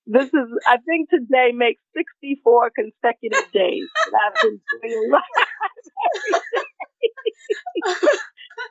This 0.06 0.28
is, 0.28 0.48
I 0.68 0.76
think 0.84 1.08
today 1.08 1.52
makes 1.56 1.80
64 1.96 2.72
consecutive 2.76 3.50
days 3.52 3.88
that 4.12 4.20
I've 4.20 4.36
been 4.36 4.60
doing 4.60 5.10
live 5.10 5.22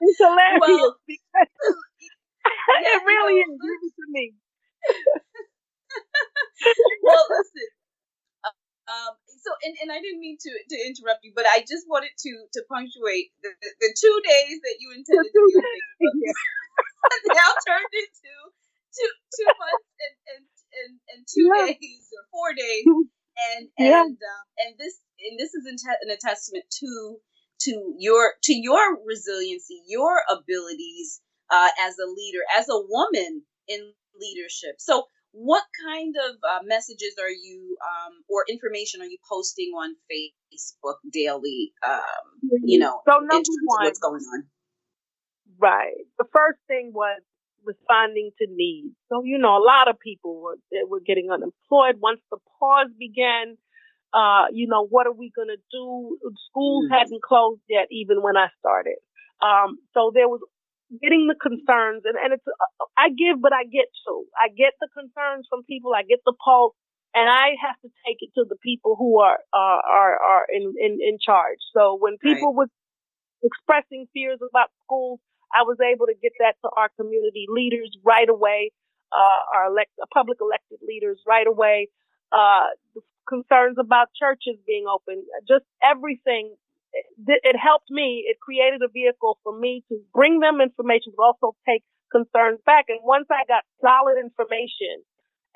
It's 0.01 0.17
hilarious 0.17 0.61
well, 0.61 0.95
because 1.07 1.49
yeah, 2.45 2.97
it 2.97 3.01
really 3.05 3.41
is 3.41 3.49
new 3.49 3.91
to 3.97 4.05
me. 4.09 4.33
well, 7.01 7.25
listen, 7.29 7.69
um, 8.93 9.17
so 9.41 9.49
and, 9.65 9.73
and 9.81 9.89
I 9.91 9.99
didn't 9.99 10.21
mean 10.21 10.37
to, 10.37 10.51
to 10.51 10.77
interrupt 10.85 11.25
you, 11.25 11.33
but 11.35 11.49
I 11.49 11.65
just 11.65 11.89
wanted 11.89 12.13
to 12.13 12.31
to 12.53 12.61
punctuate 12.69 13.33
the, 13.41 13.49
the, 13.57 13.69
the 13.81 13.91
two 13.97 14.15
days 14.21 14.57
that 14.61 14.75
you 14.79 14.93
intended 14.93 15.33
to 15.33 15.41
be 15.49 15.55
on 15.57 15.81
Facebook 15.97 16.33
now 17.33 17.51
turned 17.67 17.93
into 17.93 18.31
two 18.93 19.11
two 19.33 19.49
months 19.57 19.89
and 19.99 20.15
and, 20.31 20.43
and, 20.77 20.91
and 21.09 21.19
two 21.25 21.49
yeah. 21.49 21.73
days 21.73 22.05
or 22.13 22.23
four 22.29 22.49
days, 22.53 22.85
and 22.85 23.63
yeah. 23.77 24.05
and 24.05 24.17
um, 24.17 24.45
and 24.61 24.71
this 24.77 25.01
and 25.19 25.35
this 25.39 25.53
is 25.53 25.65
an 25.65 25.77
a 26.09 26.17
testament 26.21 26.65
to 26.83 27.17
to 27.67 27.95
your 27.97 28.35
to 28.43 28.53
your 28.53 28.99
resiliency, 29.05 29.81
your 29.87 30.21
abilities 30.29 31.21
uh, 31.49 31.69
as 31.81 31.97
a 31.97 32.07
leader, 32.07 32.43
as 32.57 32.69
a 32.69 32.79
woman 32.79 33.43
in 33.67 33.81
leadership. 34.19 34.77
So 34.77 35.07
what 35.33 35.63
kind 35.83 36.15
of 36.29 36.35
uh, 36.45 36.63
messages 36.63 37.15
are 37.19 37.29
you 37.29 37.75
um, 37.81 38.13
or 38.29 38.45
information 38.47 39.01
are 39.01 39.05
you 39.05 39.17
posting 39.27 39.71
on 39.75 39.95
Facebook 40.07 40.97
daily? 41.11 41.73
Um, 41.85 42.61
you 42.63 42.77
know, 42.77 43.01
so 43.05 43.17
number 43.17 43.49
one, 43.65 43.85
what's 43.85 43.99
going 43.99 44.21
on? 44.21 44.43
Right. 45.59 46.05
The 46.19 46.25
first 46.31 46.59
thing 46.67 46.91
was 46.93 47.19
responding 47.65 48.29
to 48.39 48.47
needs. 48.49 48.93
So 49.09 49.23
you 49.23 49.39
know, 49.39 49.57
a 49.57 49.63
lot 49.65 49.89
of 49.89 49.99
people 49.99 50.39
were 50.39 50.57
were 50.87 51.01
getting 51.01 51.29
unemployed 51.31 51.95
once 51.99 52.21
the 52.29 52.37
pause 52.59 52.91
began. 52.97 53.57
Uh, 54.13 54.45
you 54.53 54.67
know, 54.67 54.85
what 54.85 55.07
are 55.07 55.13
we 55.13 55.31
going 55.35 55.47
to 55.47 55.57
do? 55.71 56.19
Schools 56.51 56.85
mm-hmm. 56.85 56.93
hadn't 56.93 57.23
closed 57.23 57.61
yet, 57.67 57.87
even 57.89 58.21
when 58.21 58.37
I 58.37 58.49
started. 58.59 58.97
Um, 59.41 59.79
so 59.95 60.11
there 60.13 60.29
was 60.29 60.41
getting 61.01 61.27
the 61.27 61.37
concerns 61.37 62.03
and, 62.05 62.17
and 62.17 62.33
it's, 62.33 62.45
uh, 62.45 62.85
I 62.97 63.09
give, 63.09 63.41
but 63.41 63.53
I 63.53 63.63
get 63.63 63.89
to. 64.05 64.13
I 64.37 64.49
get 64.49 64.73
the 64.81 64.89
concerns 64.93 65.47
from 65.49 65.63
people. 65.63 65.93
I 65.95 66.03
get 66.03 66.19
the 66.25 66.33
pulse 66.33 66.75
and 67.13 67.29
I 67.29 67.55
have 67.61 67.77
to 67.81 67.89
take 68.05 68.17
it 68.21 68.31
to 68.35 68.45
the 68.47 68.57
people 68.61 68.95
who 68.97 69.19
are, 69.19 69.39
uh, 69.53 69.81
are, 69.81 70.15
are 70.17 70.45
in, 70.51 70.73
in, 70.79 70.99
in 71.01 71.17
charge. 71.17 71.61
So 71.73 71.97
when 71.99 72.17
people 72.17 72.53
right. 72.53 72.67
were 72.67 72.71
expressing 73.43 74.07
fears 74.13 74.39
about 74.41 74.69
schools, 74.85 75.19
I 75.53 75.63
was 75.63 75.77
able 75.81 76.07
to 76.07 76.17
get 76.17 76.33
that 76.39 76.57
to 76.65 76.69
our 76.75 76.89
community 76.97 77.45
leaders 77.49 77.93
right 78.03 78.29
away, 78.29 78.71
uh, 79.13 79.41
our 79.55 79.65
elect, 79.69 79.91
public 80.13 80.37
elected 80.41 80.79
leaders 80.81 81.21
right 81.27 81.45
away. 81.45 81.89
Uh, 82.33 82.73
concerns 83.27 83.77
about 83.79 84.09
churches 84.19 84.59
being 84.67 84.85
open, 84.87 85.23
just 85.47 85.63
everything 85.83 86.55
it 86.93 87.55
helped 87.57 87.89
me. 87.89 88.25
It 88.27 88.37
created 88.39 88.81
a 88.81 88.91
vehicle 88.91 89.39
for 89.43 89.57
me 89.57 89.83
to 89.89 89.97
bring 90.13 90.39
them 90.39 90.61
information, 90.61 91.13
but 91.17 91.23
also 91.23 91.55
take 91.67 91.83
concerns 92.11 92.59
back. 92.65 92.85
And 92.89 92.99
once 93.01 93.25
I 93.31 93.45
got 93.47 93.65
solid 93.81 94.21
information 94.21 95.01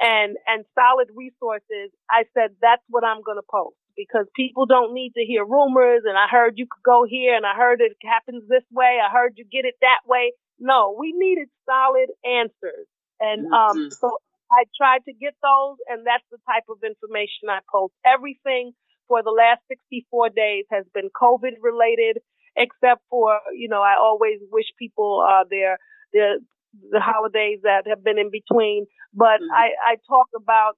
and, 0.01 0.38
and 0.50 0.65
solid 0.74 1.13
resources, 1.13 1.94
I 2.10 2.25
said, 2.34 2.58
that's 2.62 2.84
what 2.89 3.06
I'm 3.06 3.22
going 3.22 3.38
to 3.38 3.46
post 3.46 3.77
because 3.96 4.25
people 4.36 4.65
don't 4.65 4.94
need 4.94 5.13
to 5.17 5.25
hear 5.25 5.46
rumors. 5.46 6.01
And 6.06 6.17
I 6.17 6.25
heard 6.29 6.58
you 6.58 6.65
could 6.65 6.86
go 6.86 7.06
here 7.06 7.36
and 7.38 7.46
I 7.46 7.53
heard 7.53 7.82
it 7.82 7.94
happens 8.01 8.44
this 8.50 8.65
way. 8.72 8.98
I 8.98 9.13
heard 9.13 9.38
you 9.38 9.46
get 9.46 9.65
it 9.65 9.77
that 9.82 10.06
way. 10.06 10.34
No, 10.60 10.96
we 10.98 11.13
needed 11.15 11.50
solid 11.70 12.10
answers. 12.25 12.89
And, 13.20 13.46
um, 13.53 13.77
mm-hmm. 13.77 13.89
so 13.89 14.17
I 14.51 14.65
tried 14.77 15.06
to 15.06 15.13
get 15.13 15.34
those 15.41 15.77
and 15.89 16.06
that's 16.06 16.25
the 16.32 16.38
type 16.50 16.65
of 16.70 16.82
information 16.86 17.50
I 17.50 17.60
post. 17.70 17.94
Everything 18.06 18.74
for 19.08 19.24
the 19.24 19.32
last 19.32 19.62
64 19.68 20.30
days 20.30 20.66
has 20.72 20.86
been 20.94 21.10
COVID 21.10 21.60
related, 21.62 22.20
except 22.56 23.02
for, 23.10 23.40
you 23.56 23.70
know, 23.70 23.82
I 23.82 23.96
always 24.00 24.40
wish 24.52 24.66
people, 24.78 25.26
uh, 25.26 25.44
their, 25.50 25.78
their, 26.14 26.38
the 26.92 27.00
holidays 27.00 27.60
that 27.64 27.84
have 27.88 28.04
been 28.04 28.18
in 28.18 28.30
between. 28.32 28.86
But 29.14 29.42
mm-hmm. 29.42 29.54
I, 29.54 29.94
I 29.94 29.96
talk 30.08 30.28
about, 30.36 30.78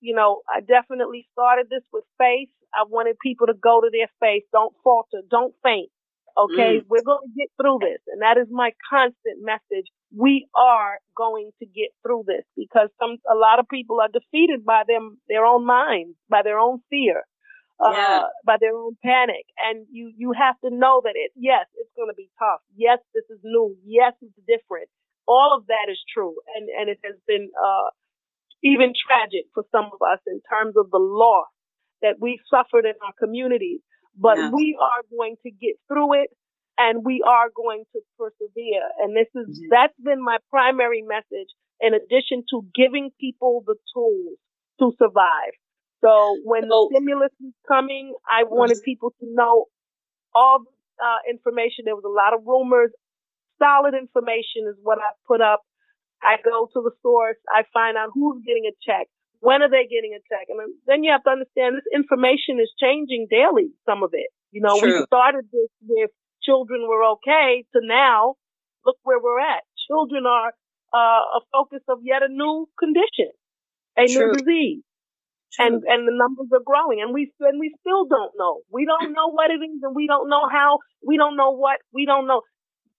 you 0.00 0.14
know, 0.14 0.42
I 0.48 0.60
definitely 0.60 1.26
started 1.32 1.68
this 1.70 1.84
with 1.92 2.04
faith. 2.18 2.48
I 2.72 2.84
wanted 2.88 3.16
people 3.22 3.46
to 3.48 3.54
go 3.54 3.80
to 3.80 3.90
their 3.90 4.08
faith. 4.20 4.44
Don't 4.52 4.74
falter. 4.84 5.22
Don't 5.28 5.54
faint. 5.62 5.90
Okay. 6.38 6.80
Mm. 6.80 6.84
We're 6.88 7.02
going 7.04 7.26
to 7.26 7.34
get 7.36 7.50
through 7.60 7.78
this. 7.80 8.00
And 8.06 8.22
that 8.22 8.38
is 8.38 8.46
my 8.50 8.70
constant 8.88 9.42
message. 9.42 9.86
We 10.14 10.46
are 10.54 10.98
going 11.16 11.50
to 11.58 11.66
get 11.66 11.90
through 12.02 12.24
this 12.26 12.44
because 12.56 12.88
some, 12.98 13.16
a 13.30 13.34
lot 13.34 13.58
of 13.58 13.68
people 13.68 14.00
are 14.00 14.08
defeated 14.08 14.64
by 14.64 14.82
them, 14.86 15.18
their 15.28 15.44
own 15.44 15.66
minds, 15.66 16.16
by 16.28 16.42
their 16.42 16.58
own 16.58 16.80
fear 16.90 17.22
uh, 17.82 17.92
yeah. 17.92 18.22
by 18.44 18.56
their 18.60 18.76
own 18.76 18.96
panic. 19.02 19.46
And 19.58 19.86
you, 19.90 20.12
you 20.16 20.32
have 20.36 20.54
to 20.64 20.70
know 20.70 21.00
that 21.04 21.14
it, 21.14 21.32
yes, 21.34 21.66
it's 21.74 21.90
going 21.96 22.08
to 22.08 22.14
be 22.14 22.30
tough. 22.38 22.60
Yes, 22.76 22.98
this 23.14 23.24
is 23.30 23.40
new. 23.42 23.76
Yes, 23.84 24.12
it's 24.20 24.36
different. 24.46 24.88
All 25.26 25.56
of 25.56 25.66
that 25.66 25.90
is 25.90 25.98
true. 26.12 26.34
And, 26.56 26.68
and 26.68 26.88
it 26.88 26.98
has 27.04 27.16
been, 27.26 27.50
uh, 27.56 27.90
even 28.62 28.92
tragic 28.92 29.48
for 29.54 29.64
some 29.72 29.86
of 29.86 30.00
us 30.04 30.20
in 30.26 30.42
terms 30.52 30.76
of 30.76 30.90
the 30.90 31.00
loss 31.00 31.48
that 32.02 32.16
we 32.20 32.38
suffered 32.50 32.84
in 32.84 32.92
our 33.00 33.14
communities. 33.18 33.80
But 34.16 34.36
yeah. 34.36 34.50
we 34.52 34.76
are 34.76 35.02
going 35.08 35.36
to 35.46 35.50
get 35.50 35.76
through 35.88 36.20
it 36.24 36.30
and 36.76 37.04
we 37.04 37.24
are 37.26 37.48
going 37.54 37.84
to 37.92 38.00
persevere. 38.18 38.84
And 39.00 39.16
this 39.16 39.28
is, 39.34 39.48
mm-hmm. 39.48 39.68
that's 39.70 39.96
been 40.02 40.22
my 40.22 40.38
primary 40.50 41.00
message 41.00 41.48
in 41.80 41.94
addition 41.94 42.44
to 42.50 42.66
giving 42.74 43.10
people 43.18 43.62
the 43.66 43.76
tools 43.94 44.36
to 44.80 44.92
survive. 44.98 45.56
So 46.00 46.38
when 46.44 46.68
the 46.68 46.88
stimulus 46.92 47.32
was 47.40 47.52
coming, 47.68 48.14
I 48.24 48.44
wanted 48.44 48.78
people 48.84 49.10
to 49.20 49.26
know 49.28 49.66
all 50.34 50.64
uh, 50.96 51.20
information. 51.28 51.84
There 51.84 51.96
was 51.96 52.08
a 52.08 52.12
lot 52.12 52.32
of 52.32 52.46
rumors. 52.46 52.90
Solid 53.58 53.92
information 53.94 54.64
is 54.68 54.76
what 54.80 54.98
I 54.98 55.12
put 55.28 55.40
up. 55.40 55.60
I 56.22 56.36
go 56.42 56.68
to 56.72 56.80
the 56.80 56.92
source. 57.02 57.36
I 57.48 57.64
find 57.72 57.96
out 57.96 58.10
who's 58.14 58.42
getting 58.44 58.64
a 58.64 58.74
check. 58.80 59.08
When 59.40 59.62
are 59.62 59.68
they 59.68 59.88
getting 59.88 60.12
a 60.16 60.20
check? 60.28 60.48
And 60.48 60.60
then 60.86 61.04
you 61.04 61.12
have 61.12 61.24
to 61.24 61.32
understand 61.32 61.76
this 61.76 61.88
information 61.92 62.60
is 62.60 62.72
changing 62.80 63.28
daily, 63.30 63.72
some 63.88 64.02
of 64.02 64.10
it. 64.12 64.28
You 64.52 64.60
know, 64.60 64.78
True. 64.78 65.00
we 65.00 65.04
started 65.06 65.48
this 65.52 65.72
with 65.84 66.10
children 66.42 66.88
were 66.88 67.16
okay 67.16 67.64
to 67.72 67.80
now 67.82 68.36
look 68.84 68.96
where 69.02 69.20
we're 69.20 69.40
at. 69.40 69.64
Children 69.88 70.24
are 70.26 70.52
uh, 70.92 71.38
a 71.38 71.40
focus 71.52 71.80
of 71.88 72.00
yet 72.04 72.22
a 72.22 72.28
new 72.28 72.68
condition, 72.78 73.32
a 73.96 74.06
True. 74.06 74.32
new 74.32 74.32
disease. 74.34 74.82
True. 75.52 75.66
And, 75.66 75.82
and 75.82 76.06
the 76.06 76.14
numbers 76.14 76.46
are 76.52 76.62
growing 76.64 77.02
and 77.02 77.12
we, 77.12 77.32
and 77.40 77.58
we 77.58 77.74
still 77.80 78.06
don't 78.06 78.32
know. 78.38 78.62
We 78.70 78.86
don't 78.86 79.12
know 79.12 79.30
what 79.32 79.50
it 79.50 79.58
is 79.58 79.82
and 79.82 79.94
we 79.94 80.06
don't 80.06 80.28
know 80.28 80.48
how, 80.50 80.78
we 81.04 81.16
don't 81.16 81.36
know 81.36 81.50
what, 81.50 81.78
we 81.92 82.06
don't 82.06 82.26
know. 82.26 82.42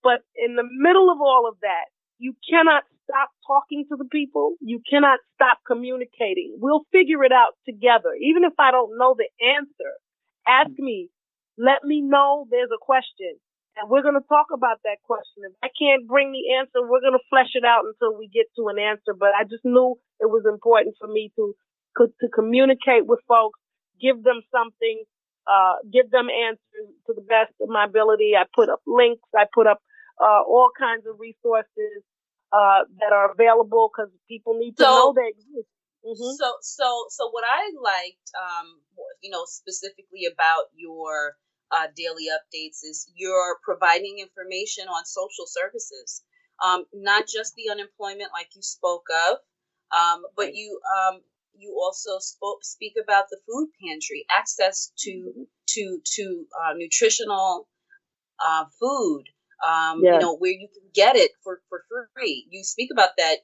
But 0.04 0.22
in 0.36 0.56
the 0.56 0.68
middle 0.68 1.10
of 1.12 1.22
all 1.22 1.48
of 1.48 1.56
that, 1.62 1.88
you 2.18 2.34
cannot 2.50 2.84
stop 3.10 3.30
talking 3.46 3.86
to 3.90 3.96
the 3.98 4.08
people. 4.12 4.56
You 4.62 4.82
cannot 4.88 5.20
stop 5.36 5.60
communicating. 5.68 6.58
We'll 6.60 6.86
figure 6.92 7.24
it 7.24 7.32
out 7.32 7.54
together. 7.66 8.16
Even 8.20 8.44
if 8.44 8.54
I 8.60 8.72
don't 8.72 8.98
know 8.98 9.16
the 9.18 9.30
answer, 9.44 9.92
ask 10.48 10.72
mm. 10.72 10.80
me. 10.80 11.10
Let 11.58 11.84
me 11.84 12.02
know 12.02 12.48
there's 12.50 12.72
a 12.74 12.80
question. 12.80 13.38
And 13.78 13.90
we're 13.90 14.02
going 14.04 14.20
to 14.20 14.28
talk 14.28 14.48
about 14.54 14.80
that 14.84 15.00
question. 15.04 15.48
If 15.48 15.54
I 15.64 15.70
can't 15.72 16.08
bring 16.08 16.32
the 16.32 16.56
answer, 16.60 16.84
we're 16.84 17.04
going 17.04 17.16
to 17.16 17.30
flesh 17.30 17.56
it 17.56 17.64
out 17.64 17.88
until 17.88 18.18
we 18.18 18.28
get 18.28 18.48
to 18.58 18.68
an 18.68 18.80
answer. 18.80 19.14
But 19.16 19.32
I 19.38 19.44
just 19.44 19.64
knew 19.64 19.96
it 20.20 20.28
was 20.28 20.44
important 20.48 20.96
for 21.00 21.08
me 21.08 21.32
to, 21.36 21.56
to 21.98 22.28
communicate 22.34 23.06
with 23.06 23.20
folks, 23.28 23.60
give 24.02 24.24
them 24.24 24.42
something, 24.52 25.04
uh, 25.48 25.76
give 25.92 26.10
them 26.12 26.28
answers 26.30 26.88
to 27.08 27.14
the 27.14 27.22
best 27.22 27.54
of 27.62 27.70
my 27.70 27.86
ability. 27.86 28.34
I 28.38 28.46
put 28.54 28.70
up 28.70 28.82
links. 28.88 29.28
I 29.36 29.46
put 29.54 29.68
up, 29.68 29.80
uh, 30.22 30.42
all 30.48 30.70
kinds 30.78 31.06
of 31.08 31.20
resources 31.20 32.04
uh, 32.52 32.84
that 33.00 33.14
are 33.14 33.32
available 33.32 33.90
because 33.90 34.12
people 34.28 34.58
need 34.58 34.78
to 34.78 34.84
so, 34.84 34.90
know 34.90 35.14
they 35.16 35.30
exist. 35.30 35.70
Mm-hmm. 36.06 36.34
So, 36.38 36.48
so, 36.62 37.06
so 37.10 37.30
what 37.30 37.44
I 37.46 37.72
liked, 37.78 38.28
um, 38.34 38.82
you 39.22 39.30
know, 39.30 39.46
specifically 39.46 40.26
about 40.32 40.74
your 40.76 41.38
uh, 41.72 41.88
daily 41.96 42.28
updates 42.28 42.84
is 42.84 43.10
you're 43.16 43.58
providing 43.64 44.20
information 44.20 44.86
on 44.88 45.06
social 45.06 45.46
services, 45.46 46.24
um, 46.64 46.86
not 46.94 47.26
just 47.28 47.56
the 47.56 47.70
unemployment 47.72 48.32
like 48.34 48.50
you 48.56 48.62
spoke 48.62 49.06
of, 49.30 49.38
um, 49.96 50.24
but 50.36 50.56
you 50.56 50.80
um, 50.86 51.22
you 51.58 51.80
also 51.82 52.20
spoke 52.20 52.64
speak 52.64 52.94
about 53.02 53.26
the 53.30 53.40
food 53.48 53.70
pantry, 53.84 54.26
access 54.30 54.92
to 55.00 55.12
mm-hmm. 55.12 55.44
to 55.70 56.00
to 56.16 56.46
uh, 56.60 56.74
nutritional 56.76 57.68
uh, 58.44 58.66
food, 58.80 59.24
um, 59.66 60.02
yeah. 60.04 60.14
you 60.14 60.20
know, 60.20 60.36
where 60.38 60.52
you 60.52 60.68
can 60.74 60.90
get 60.94 61.16
it 61.16 61.32
for, 61.44 61.62
for 61.70 61.84
free. 62.16 62.48
You 62.50 62.64
speak 62.64 62.90
about 62.92 63.12
that 63.18 63.38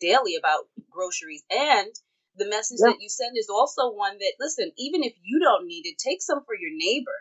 daily 0.00 0.36
about 0.38 0.68
groceries 0.90 1.44
and 1.50 1.90
the 2.36 2.48
message 2.48 2.78
yeah. 2.80 2.92
that 2.92 3.00
you 3.00 3.08
send 3.08 3.36
is 3.38 3.48
also 3.48 3.92
one 3.92 4.18
that 4.18 4.32
listen, 4.40 4.70
even 4.76 5.02
if 5.02 5.14
you 5.22 5.40
don't 5.40 5.66
need 5.66 5.86
it, 5.86 5.96
take 5.98 6.22
some 6.22 6.40
for 6.44 6.54
your 6.54 6.70
neighbor. 6.74 7.18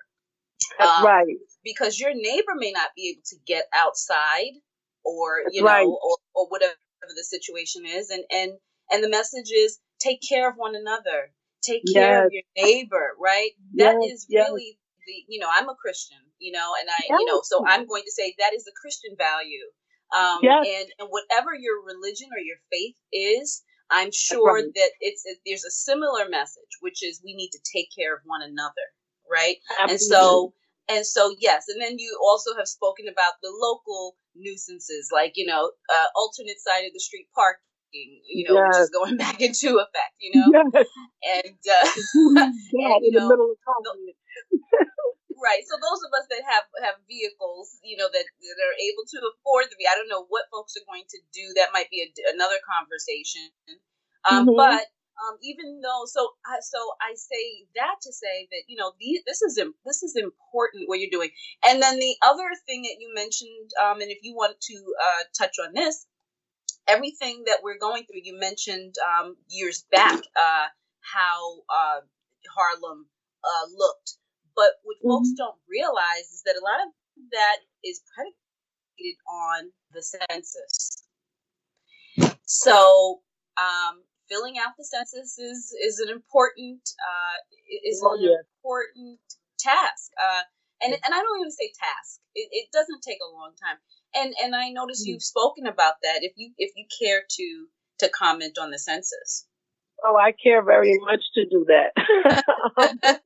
That's 0.80 1.00
um, 1.00 1.06
right. 1.06 1.38
Because 1.64 2.00
your 2.00 2.14
neighbor 2.14 2.54
may 2.56 2.72
not 2.72 2.90
be 2.96 3.12
able 3.12 3.24
to 3.28 3.36
get 3.46 3.66
outside 3.76 4.54
or 5.04 5.42
That's 5.44 5.56
you 5.56 5.62
know 5.62 5.68
right. 5.68 5.86
or, 5.86 6.18
or 6.34 6.48
whatever 6.50 6.74
the 7.16 7.24
situation 7.24 7.84
is 7.86 8.10
and 8.10 8.24
and 8.32 8.54
and 8.92 9.04
the 9.04 9.10
message 9.10 9.52
is 9.54 9.80
take 10.04 10.20
care 10.28 10.50
of 10.50 10.56
one 10.56 10.76
another 10.76 11.32
take 11.64 11.84
care 11.94 12.20
yes. 12.20 12.26
of 12.26 12.32
your 12.32 12.44
neighbor 12.58 13.16
right 13.20 13.52
yes. 13.74 13.94
that 13.94 14.06
is 14.06 14.26
yes. 14.30 14.50
really 14.50 14.78
the 15.08 15.14
you 15.28 15.40
know 15.40 15.48
i'm 15.52 15.70
a 15.70 15.76
christian 15.76 16.18
you 16.44 16.52
know, 16.52 16.76
and 16.80 16.90
I, 16.92 17.18
you 17.18 17.26
know, 17.26 17.40
so 17.42 17.64
I'm 17.66 17.88
going 17.88 18.04
to 18.04 18.12
say 18.12 18.36
that 18.38 18.52
is 18.54 18.68
a 18.68 18.76
Christian 18.80 19.16
value. 19.18 19.64
Um, 20.12 20.40
yes. 20.44 20.68
and, 20.68 20.88
and 21.00 21.08
whatever 21.10 21.56
your 21.56 21.82
religion 21.82 22.28
or 22.36 22.38
your 22.44 22.60
faith 22.70 23.00
is, 23.12 23.64
I'm 23.90 24.12
sure 24.12 24.56
right. 24.56 24.74
that 24.76 24.92
it's 25.00 25.24
it, 25.26 25.40
there's 25.46 25.64
a 25.64 25.72
similar 25.72 26.28
message, 26.30 26.70
which 26.82 27.02
is 27.02 27.24
we 27.24 27.34
need 27.34 27.50
to 27.56 27.64
take 27.64 27.88
care 27.96 28.14
of 28.14 28.22
one 28.26 28.44
another, 28.44 28.88
right? 29.32 29.56
Absolutely. 29.80 29.94
And 29.94 30.00
so 30.00 30.54
and 30.90 31.06
so 31.08 31.36
yes, 31.40 31.66
and 31.70 31.82
then 31.82 31.98
you 31.98 32.20
also 32.22 32.52
have 32.58 32.68
spoken 32.68 33.08
about 33.08 33.40
the 33.42 33.50
local 33.50 34.16
nuisances, 34.36 35.10
like 35.12 35.34
you 35.36 35.48
know, 35.48 35.72
uh, 35.90 36.08
alternate 36.16 36.60
side 36.60 36.86
of 36.86 36.94
the 36.94 37.00
street 37.00 37.28
parking, 37.34 37.64
you 37.94 38.50
know, 38.50 38.56
yes. 38.56 38.68
which 38.68 38.82
is 38.84 38.90
going 38.90 39.18
back 39.24 39.42
into 39.42 39.78
effect, 39.78 40.14
you 40.20 40.32
know, 40.34 40.48
yes. 40.52 40.88
and, 41.46 41.58
uh, 41.70 42.42
and 42.94 43.06
you 43.06 43.12
know, 43.12 43.56
Right. 45.44 45.68
So 45.68 45.76
those 45.76 46.00
of 46.08 46.12
us 46.16 46.26
that 46.32 46.40
have 46.48 46.64
have 46.88 46.98
vehicles, 47.04 47.76
you 47.84 48.00
know, 48.00 48.08
that, 48.08 48.26
that 48.32 48.60
are 48.64 48.80
able 48.80 49.04
to 49.12 49.18
afford 49.28 49.68
the 49.68 49.76
I 49.84 50.00
don't 50.00 50.08
know 50.08 50.24
what 50.32 50.48
folks 50.48 50.80
are 50.80 50.88
going 50.88 51.04
to 51.04 51.20
do. 51.36 51.52
That 51.60 51.76
might 51.76 51.92
be 51.92 52.00
a, 52.00 52.08
another 52.32 52.64
conversation. 52.64 53.52
Um, 54.24 54.48
mm-hmm. 54.48 54.56
But 54.56 54.88
um, 55.20 55.36
even 55.44 55.84
though, 55.84 56.08
so 56.08 56.32
so 56.64 56.80
I 57.04 57.12
say 57.20 57.68
that 57.76 58.00
to 58.08 58.12
say 58.16 58.48
that 58.56 58.64
you 58.72 58.80
know 58.80 58.96
the, 58.96 59.20
this 59.28 59.44
is 59.44 59.60
this 59.84 60.00
is 60.04 60.16
important 60.16 60.88
what 60.88 61.04
you're 61.04 61.12
doing. 61.12 61.36
And 61.68 61.82
then 61.82 62.00
the 62.00 62.16
other 62.24 62.48
thing 62.66 62.88
that 62.88 62.98
you 63.04 63.12
mentioned, 63.14 63.76
um, 63.84 64.00
and 64.00 64.12
if 64.16 64.24
you 64.24 64.34
want 64.34 64.56
to 64.72 64.78
uh, 64.80 65.24
touch 65.36 65.60
on 65.60 65.74
this, 65.76 66.08
everything 66.88 67.44
that 67.48 67.60
we're 67.64 67.80
going 67.80 68.04
through, 68.04 68.22
you 68.24 68.40
mentioned 68.40 68.96
um, 69.00 69.36
years 69.50 69.86
back 69.92 70.20
uh, 70.36 70.68
how 71.02 71.62
uh, 71.70 72.02
Harlem 72.56 73.08
uh, 73.44 73.68
looked 73.76 74.18
but 74.56 74.78
what 74.84 74.98
mm-hmm. 74.98 75.10
folks 75.10 75.32
don't 75.34 75.58
realize 75.70 76.30
is 76.30 76.42
that 76.46 76.58
a 76.58 76.64
lot 76.64 76.82
of 76.86 76.90
that 77.32 77.58
is 77.84 78.02
predicated 78.14 79.18
on 79.26 79.74
the 79.94 80.02
census. 80.02 81.04
So, 82.46 83.22
um, 83.58 84.06
filling 84.30 84.58
out 84.58 84.78
the 84.78 84.86
census 84.86 85.38
is 85.38 85.74
is 85.74 86.00
an 86.00 86.10
important 86.10 86.82
uh, 87.02 87.38
is 87.86 88.02
oh, 88.04 88.14
an 88.14 88.22
yeah. 88.22 88.38
important 88.58 89.20
task. 89.58 90.14
Uh, 90.18 90.46
and 90.82 90.94
and 90.94 91.12
I 91.14 91.20
don't 91.22 91.40
even 91.40 91.52
say 91.52 91.74
task. 91.74 92.22
It, 92.36 92.50
it 92.52 92.68
doesn't 92.72 93.02
take 93.02 93.20
a 93.22 93.30
long 93.34 93.54
time. 93.58 93.78
And 94.16 94.34
and 94.44 94.56
I 94.56 94.70
notice 94.70 95.02
mm-hmm. 95.02 95.14
you've 95.14 95.24
spoken 95.24 95.66
about 95.66 95.96
that. 96.04 96.20
If 96.22 96.34
you 96.36 96.52
if 96.58 96.72
you 96.76 96.86
care 97.02 97.24
to 97.28 97.68
to 98.00 98.10
comment 98.10 98.58
on 98.60 98.72
the 98.72 98.80
census. 98.80 99.48
Oh, 100.06 100.18
I 100.18 100.34
care 100.34 100.64
very 100.64 101.00
much 101.00 101.22
to 101.36 101.46
do 101.46 101.66
that. 101.70 101.94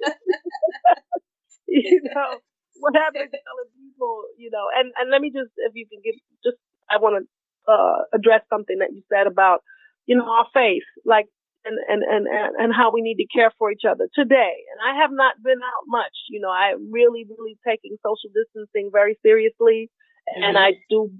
you 1.67 2.02
know, 2.15 2.39
what 2.80 2.93
happens 2.95 3.32
to 3.32 3.38
other 3.38 3.67
people, 3.73 4.23
you 4.38 4.50
know, 4.52 4.67
and, 4.78 4.93
and 5.00 5.10
let 5.10 5.21
me 5.21 5.32
just, 5.34 5.52
if 5.58 5.73
you 5.76 5.88
can 5.89 6.02
give, 6.04 6.15
just, 6.43 6.58
I 6.89 6.97
want 6.97 7.23
to, 7.23 7.23
uh, 7.67 8.08
address 8.13 8.41
something 8.50 8.78
that 8.80 8.93
you 8.93 9.04
said 9.12 9.28
about, 9.28 9.63
you 10.06 10.15
know, 10.15 10.30
our 10.30 10.47
faith, 10.54 10.88
like, 11.04 11.26
and, 11.65 11.76
and, 11.89 12.00
and, 12.04 12.28
and 12.56 12.71
how 12.71 12.93
we 12.93 13.02
need 13.02 13.19
to 13.19 13.28
care 13.28 13.52
for 13.60 13.71
each 13.71 13.84
other 13.84 14.08
today. 14.15 14.56
And 14.71 14.80
I 14.80 15.02
have 15.02 15.12
not 15.12 15.36
been 15.43 15.60
out 15.60 15.84
much, 15.88 16.15
you 16.30 16.39
know, 16.39 16.54
I'm 16.54 16.93
really, 16.93 17.28
really 17.28 17.60
taking 17.67 17.97
social 18.00 18.32
distancing 18.32 18.89
very 18.93 19.19
seriously. 19.19 19.91
Mm-hmm. 20.27 20.43
And 20.43 20.57
I 20.57 20.73
do 20.89 21.11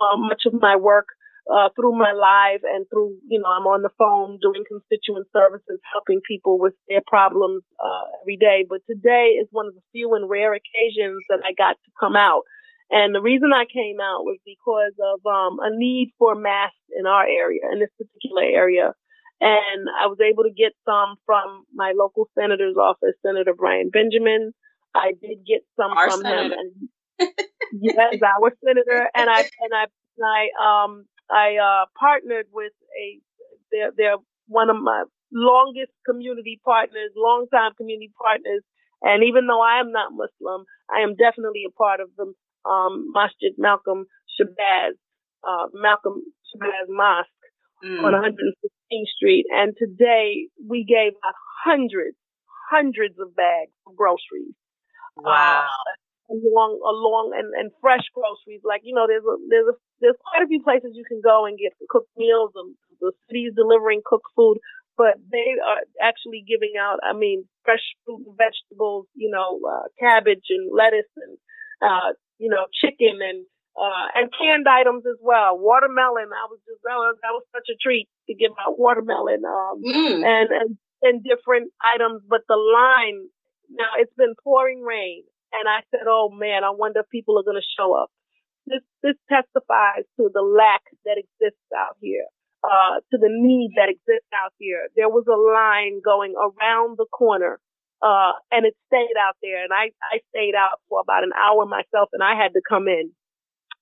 uh, 0.00 0.16
much 0.16 0.42
of 0.46 0.54
my 0.60 0.76
work 0.76 1.06
uh, 1.50 1.68
through 1.74 1.98
my 1.98 2.12
live 2.12 2.60
and 2.62 2.86
through, 2.90 3.16
you 3.28 3.40
know, 3.40 3.48
I'm 3.48 3.66
on 3.66 3.82
the 3.82 3.90
phone 3.98 4.38
doing 4.40 4.62
constituent 4.68 5.26
services, 5.32 5.80
helping 5.92 6.20
people 6.26 6.58
with 6.58 6.74
their 6.88 7.02
problems 7.06 7.62
uh, 7.82 8.04
every 8.22 8.36
day. 8.36 8.64
But 8.68 8.80
today 8.88 9.38
is 9.40 9.48
one 9.50 9.66
of 9.66 9.74
the 9.74 9.82
few 9.92 10.14
and 10.14 10.28
rare 10.28 10.54
occasions 10.54 11.22
that 11.28 11.40
I 11.44 11.52
got 11.56 11.74
to 11.84 11.90
come 11.98 12.14
out. 12.14 12.42
And 12.90 13.14
the 13.14 13.22
reason 13.22 13.50
I 13.54 13.66
came 13.66 14.00
out 14.00 14.26
was 14.26 14.38
because 14.44 14.94
of 14.98 15.22
um, 15.26 15.58
a 15.62 15.70
need 15.70 16.12
for 16.18 16.34
masks 16.34 16.74
in 16.96 17.06
our 17.06 17.26
area, 17.26 17.62
in 17.72 17.78
this 17.78 17.90
particular 17.98 18.42
area. 18.42 18.94
And 19.40 19.88
I 19.88 20.06
was 20.06 20.18
able 20.20 20.44
to 20.44 20.50
get 20.50 20.72
some 20.84 21.16
from 21.24 21.64
my 21.72 21.94
local 21.96 22.28
senator's 22.38 22.76
office, 22.76 23.14
Senator 23.24 23.54
Brian 23.56 23.90
Benjamin. 23.90 24.52
I 24.94 25.12
did 25.20 25.46
get 25.46 25.62
some 25.76 25.92
our 25.96 26.10
from 26.10 26.20
senator. 26.20 26.44
him. 26.46 26.52
And, 26.52 26.88
yes, 27.72 28.20
our 28.22 28.52
senator. 28.64 29.08
And 29.14 29.30
I 29.30 29.40
and 29.40 29.72
I 29.74 29.84
and 30.16 30.24
I 30.24 30.42
um 30.58 31.04
I 31.30 31.56
uh, 31.56 31.86
partnered 31.98 32.46
with 32.52 32.72
a 32.98 33.20
they're, 33.70 33.92
they're 33.96 34.16
one 34.46 34.70
of 34.70 34.76
my 34.76 35.04
longest 35.32 35.92
community 36.04 36.60
partners, 36.64 37.10
longtime 37.16 37.72
community 37.76 38.12
partners. 38.20 38.62
And 39.02 39.24
even 39.24 39.46
though 39.46 39.62
I 39.62 39.80
am 39.80 39.92
not 39.92 40.12
Muslim, 40.12 40.66
I 40.90 41.00
am 41.00 41.14
definitely 41.16 41.64
a 41.66 41.72
part 41.72 42.00
of 42.00 42.10
the 42.18 42.34
um, 42.68 43.12
Masjid 43.14 43.54
Malcolm 43.56 44.06
Shabazz, 44.36 44.98
uh, 45.46 45.66
Malcolm 45.72 46.20
Shabazz 46.50 46.88
Mosque 46.88 47.28
mm. 47.84 48.04
on 48.04 48.12
115th 48.12 49.06
Street. 49.16 49.46
And 49.50 49.72
today 49.78 50.48
we 50.68 50.84
gave 50.84 51.12
out 51.24 51.34
hundreds, 51.64 52.16
hundreds 52.70 53.14
of 53.18 53.34
bags 53.34 53.72
of 53.86 53.96
groceries. 53.96 54.54
Wow. 55.16 55.64
Uh, 55.64 55.92
along 56.30 56.78
along 56.80 57.34
and, 57.34 57.50
and 57.58 57.68
fresh 57.82 58.06
groceries. 58.14 58.62
Like, 58.64 58.82
you 58.86 58.94
know, 58.94 59.10
there's 59.10 59.26
a 59.26 59.36
there's 59.50 59.68
a 59.68 59.76
there's 60.00 60.20
quite 60.22 60.46
a 60.46 60.48
few 60.48 60.62
places 60.62 60.94
you 60.94 61.04
can 61.04 61.20
go 61.20 61.44
and 61.44 61.58
get 61.58 61.74
cooked 61.90 62.14
meals 62.16 62.54
and 62.54 62.74
the 63.02 63.12
city's 63.28 63.52
delivering 63.58 64.00
cooked 64.06 64.30
food. 64.36 64.58
but 65.00 65.16
they 65.32 65.56
are 65.64 65.80
actually 65.96 66.44
giving 66.44 66.76
out, 66.76 67.00
I 67.00 67.16
mean, 67.16 67.48
fresh 67.64 67.80
fruit 68.04 68.20
and 68.28 68.36
vegetables, 68.36 69.06
you 69.14 69.30
know, 69.32 69.56
uh, 69.64 69.88
cabbage 69.96 70.44
and 70.50 70.68
lettuce 70.68 71.08
and, 71.16 71.38
uh, 71.80 72.12
you 72.36 72.50
know, 72.52 72.68
chicken 72.68 73.16
and, 73.24 73.48
uh, 73.80 74.06
and 74.12 74.28
canned 74.28 74.68
items 74.68 75.08
as 75.08 75.16
well. 75.24 75.56
Watermelon. 75.56 76.28
I 76.28 76.44
was 76.52 76.60
just, 76.68 76.84
that 76.84 77.00
was, 77.00 77.16
that 77.24 77.32
was 77.32 77.48
such 77.48 77.72
a 77.72 77.80
treat 77.80 78.12
to 78.28 78.34
give 78.36 78.52
out 78.60 78.78
watermelon, 78.78 79.40
um, 79.40 79.80
mm. 79.80 80.20
and, 80.20 80.48
and, 80.52 80.70
and 81.00 81.24
different 81.24 81.72
items. 81.80 82.20
But 82.28 82.44
the 82.44 82.60
line, 82.60 83.24
now 83.72 83.96
it's 83.96 84.12
been 84.20 84.34
pouring 84.44 84.82
rain 84.82 85.24
and 85.52 85.68
I 85.68 85.80
said, 85.90 86.06
oh 86.08 86.30
man, 86.30 86.64
I 86.64 86.70
wonder 86.70 87.00
if 87.00 87.08
people 87.10 87.38
are 87.38 87.44
going 87.44 87.60
to 87.60 87.74
show 87.76 87.94
up. 87.94 88.10
This, 88.66 88.82
this 89.02 89.16
testifies 89.28 90.04
to 90.16 90.30
the 90.32 90.42
lack 90.42 90.82
that 91.04 91.16
exists 91.18 91.66
out 91.74 91.96
here 92.00 92.26
uh, 92.64 93.00
to 93.10 93.16
the 93.16 93.28
need 93.30 93.72
that 93.76 93.88
exists 93.88 94.28
out 94.34 94.52
here. 94.58 94.88
There 94.96 95.08
was 95.08 95.24
a 95.26 95.36
line 95.36 96.00
going 96.04 96.34
around 96.36 96.98
the 96.98 97.06
corner, 97.08 97.58
uh, 98.02 98.32
and 98.50 98.66
it 98.66 98.76
stayed 98.88 99.16
out 99.16 99.36
there. 99.42 99.64
And 99.64 99.72
I, 99.72 99.92
I 100.04 100.20
stayed 100.30 100.54
out 100.54 100.80
for 100.88 101.00
about 101.00 101.24
an 101.24 101.32
hour 101.32 101.64
myself, 101.66 102.10
and 102.12 102.22
I 102.22 102.36
had 102.36 102.52
to 102.52 102.62
come 102.66 102.88
in 102.88 103.12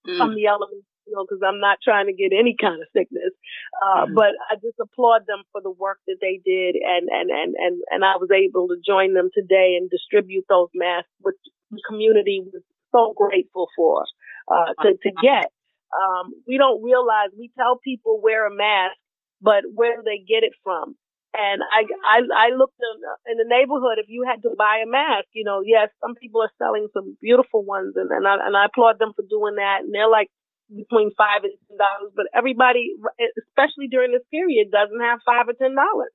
mm. 0.06 0.16
from 0.16 0.34
the 0.34 0.46
elements, 0.46 0.86
you 1.06 1.14
know, 1.14 1.26
because 1.26 1.42
I'm 1.42 1.60
not 1.60 1.78
trying 1.82 2.06
to 2.06 2.14
get 2.14 2.30
any 2.30 2.54
kind 2.54 2.78
of 2.78 2.88
sickness. 2.94 3.34
Uh, 3.82 4.06
mm. 4.06 4.14
But 4.14 4.38
I 4.46 4.54
just 4.62 4.78
applaud 4.78 5.26
them 5.26 5.42
for 5.50 5.60
the 5.60 5.74
work 5.74 5.98
that 6.06 6.22
they 6.22 6.38
did, 6.44 6.78
and 6.78 7.10
and 7.10 7.30
and 7.30 7.54
and 7.58 7.82
and 7.90 8.04
I 8.04 8.16
was 8.22 8.30
able 8.30 8.68
to 8.68 8.78
join 8.78 9.14
them 9.14 9.30
today 9.34 9.74
and 9.74 9.90
distribute 9.90 10.46
those 10.48 10.70
masks, 10.74 11.10
which 11.20 11.40
the 11.70 11.82
community 11.88 12.42
was 12.44 12.62
so 12.92 13.14
grateful 13.16 13.68
for 13.76 14.04
uh, 14.48 14.74
to 14.82 14.96
to 14.96 15.10
get. 15.22 15.52
Um, 15.88 16.32
we 16.46 16.58
don't 16.58 16.82
realize 16.82 17.30
we 17.36 17.50
tell 17.56 17.78
people 17.82 18.20
wear 18.22 18.46
a 18.46 18.54
mask, 18.54 18.96
but 19.40 19.64
where 19.72 19.96
do 19.96 20.02
they 20.04 20.18
get 20.18 20.44
it 20.44 20.52
from? 20.62 20.96
And 21.36 21.60
I, 21.62 21.84
I, 22.04 22.48
I 22.48 22.56
looked 22.56 22.80
in, 22.80 22.96
in 23.32 23.36
the 23.36 23.44
neighborhood. 23.48 24.00
If 24.00 24.08
you 24.08 24.24
had 24.24 24.42
to 24.42 24.56
buy 24.56 24.80
a 24.82 24.88
mask, 24.88 25.28
you 25.34 25.44
know, 25.44 25.60
yes, 25.64 25.88
some 26.00 26.14
people 26.16 26.40
are 26.42 26.52
selling 26.56 26.88
some 26.92 27.16
beautiful 27.20 27.64
ones, 27.64 27.94
and, 27.96 28.10
and 28.10 28.26
I 28.26 28.36
and 28.42 28.56
I 28.56 28.66
applaud 28.66 28.98
them 28.98 29.12
for 29.14 29.24
doing 29.28 29.56
that. 29.56 29.84
And 29.84 29.92
they're 29.92 30.10
like 30.10 30.28
between 30.68 31.12
five 31.16 31.44
and 31.44 31.52
ten 31.68 31.76
dollars, 31.76 32.12
but 32.16 32.26
everybody, 32.34 32.96
especially 33.44 33.88
during 33.88 34.12
this 34.12 34.24
period, 34.32 34.72
doesn't 34.72 35.00
have 35.00 35.20
five 35.24 35.48
or 35.48 35.56
ten 35.56 35.76
dollars. 35.76 36.12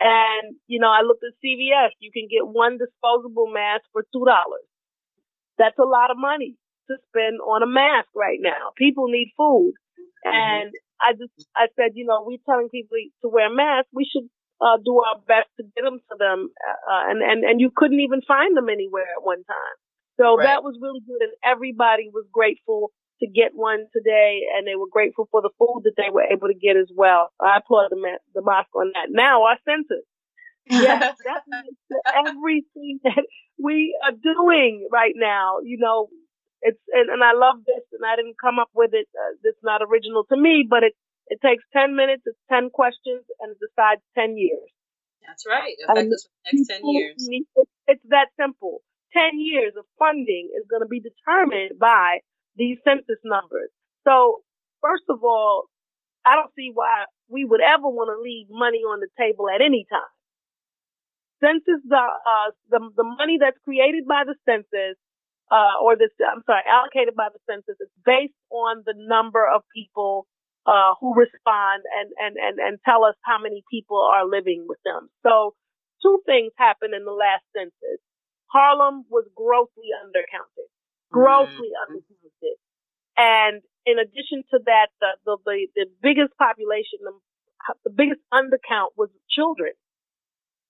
And 0.00 0.56
you 0.66 0.80
know, 0.80 0.90
I 0.90 1.02
looked 1.02 1.24
at 1.24 1.34
CVS. 1.44 1.90
You 2.00 2.10
can 2.12 2.28
get 2.30 2.46
one 2.46 2.78
disposable 2.78 3.46
mask 3.52 3.84
for 3.92 4.02
two 4.12 4.24
dollars. 4.24 4.66
That's 5.58 5.78
a 5.78 5.86
lot 5.86 6.10
of 6.10 6.16
money 6.18 6.56
to 6.88 6.96
spend 7.08 7.40
on 7.40 7.62
a 7.62 7.66
mask 7.66 8.08
right 8.14 8.38
now. 8.40 8.72
People 8.76 9.06
need 9.08 9.32
food. 9.36 9.74
Mm-hmm. 10.26 10.34
And 10.34 10.70
I 11.00 11.12
just, 11.12 11.34
I 11.54 11.66
said, 11.76 11.92
you 11.94 12.06
know, 12.06 12.24
we're 12.26 12.42
telling 12.46 12.68
people 12.68 12.96
to 13.22 13.28
wear 13.28 13.50
masks. 13.50 13.90
We 13.92 14.08
should 14.10 14.28
uh, 14.60 14.78
do 14.84 15.02
our 15.02 15.18
best 15.26 15.50
to 15.58 15.64
get 15.74 15.82
them 15.84 15.98
to 15.98 16.14
them. 16.18 16.50
Uh, 16.62 17.10
and, 17.10 17.22
and, 17.22 17.44
and 17.44 17.60
you 17.60 17.70
couldn't 17.74 18.00
even 18.00 18.22
find 18.22 18.56
them 18.56 18.68
anywhere 18.68 19.06
at 19.18 19.22
one 19.22 19.42
time. 19.44 19.76
So 20.20 20.36
right. 20.36 20.44
that 20.46 20.62
was 20.62 20.78
really 20.80 21.02
good. 21.02 21.22
And 21.22 21.32
everybody 21.42 22.10
was 22.12 22.24
grateful 22.32 22.92
to 23.22 23.30
get 23.30 23.54
one 23.54 23.86
today 23.94 24.42
and 24.50 24.66
they 24.66 24.74
were 24.74 24.90
grateful 24.90 25.28
for 25.30 25.40
the 25.40 25.54
food 25.58 25.82
that 25.86 25.94
they 25.96 26.10
were 26.10 26.26
able 26.26 26.48
to 26.48 26.58
get 26.58 26.76
as 26.76 26.90
well. 26.90 27.30
I 27.40 27.58
applaud 27.62 27.90
the, 27.90 28.18
the 28.34 28.42
mosque 28.42 28.74
on 28.74 28.90
that. 28.98 29.08
Now 29.10 29.46
our 29.46 29.56
census. 29.62 30.04
Yes, 30.66 31.16
that's 31.24 31.46
everything 32.26 33.00
that 33.04 33.24
we 33.58 33.96
are 34.04 34.12
doing 34.12 34.86
right 34.90 35.14
now. 35.16 35.58
You 35.62 35.78
know, 35.78 36.08
it's 36.62 36.78
and, 36.92 37.10
and 37.10 37.22
I 37.22 37.32
love 37.34 37.62
this, 37.66 37.82
and 37.92 38.02
I 38.06 38.16
didn't 38.16 38.38
come 38.38 38.58
up 38.58 38.70
with 38.74 38.90
it. 38.92 39.08
Uh, 39.14 39.38
it's 39.42 39.62
not 39.62 39.82
original 39.82 40.24
to 40.30 40.36
me, 40.36 40.66
but 40.68 40.82
it 40.82 40.94
it 41.26 41.38
takes 41.42 41.64
ten 41.72 41.96
minutes, 41.96 42.22
it's 42.26 42.38
ten 42.50 42.70
questions, 42.70 43.26
and 43.40 43.52
it 43.54 43.58
decides 43.58 44.02
ten 44.14 44.38
years. 44.38 44.70
That's 45.26 45.46
right. 45.46 45.74
Affect 45.88 46.12
us 46.12 46.26
for 46.26 46.34
the 46.46 46.58
next 46.58 46.68
ten 46.68 46.80
years. 46.84 47.14
it's 47.86 48.06
that 48.10 48.30
simple. 48.38 48.82
Ten 49.12 49.38
years 49.38 49.74
of 49.76 49.84
funding 49.98 50.50
is 50.56 50.64
going 50.70 50.82
to 50.82 50.88
be 50.88 51.02
determined 51.02 51.78
by 51.78 52.22
these 52.56 52.78
census 52.84 53.18
numbers. 53.24 53.70
So 54.04 54.42
first 54.80 55.04
of 55.08 55.22
all, 55.24 55.64
I 56.24 56.36
don't 56.36 56.52
see 56.54 56.70
why 56.72 57.04
we 57.28 57.44
would 57.44 57.60
ever 57.60 57.88
want 57.88 58.10
to 58.14 58.22
leave 58.22 58.46
money 58.50 58.84
on 58.86 59.00
the 59.00 59.08
table 59.18 59.48
at 59.48 59.60
any 59.60 59.86
time. 59.90 60.14
Census, 61.42 61.82
uh, 61.90 61.96
uh, 61.96 62.50
the 62.70 62.80
the 62.96 63.04
money 63.04 63.38
that's 63.40 63.58
created 63.64 64.06
by 64.06 64.22
the 64.24 64.36
census 64.46 64.96
uh, 65.52 65.76
or 65.84 66.00
this, 66.00 66.08
I'm 66.24 66.40
sorry, 66.48 66.64
allocated 66.64 67.12
by 67.12 67.28
the 67.28 67.38
census 67.44 67.76
is 67.76 67.92
based 68.08 68.40
on 68.48 68.82
the 68.88 68.96
number 68.96 69.44
of 69.44 69.60
people 69.76 70.24
uh, 70.64 70.96
who 70.96 71.12
respond 71.12 71.84
and, 71.92 72.08
and, 72.16 72.34
and, 72.40 72.56
and 72.56 72.78
tell 72.88 73.04
us 73.04 73.14
how 73.20 73.36
many 73.36 73.60
people 73.68 74.00
are 74.00 74.24
living 74.24 74.64
with 74.66 74.80
them. 74.88 75.12
So 75.20 75.52
two 76.00 76.24
things 76.24 76.56
happened 76.56 76.96
in 76.96 77.04
the 77.04 77.12
last 77.12 77.44
census. 77.52 78.00
Harlem 78.48 79.04
was 79.12 79.28
grossly 79.36 79.92
undercounted, 80.00 80.71
grossly 81.12 81.70
mm-hmm. 81.70 82.00
undercounted. 82.00 82.56
And 83.16 83.62
in 83.84 83.98
addition 83.98 84.42
to 84.50 84.58
that, 84.64 84.88
the, 85.00 85.10
the, 85.24 85.36
the, 85.44 85.56
the 85.76 85.86
biggest 86.02 86.32
population, 86.38 87.04
the, 87.04 87.14
the 87.84 87.94
biggest 87.94 88.20
undercount 88.32 88.96
was 88.96 89.10
children. 89.30 89.72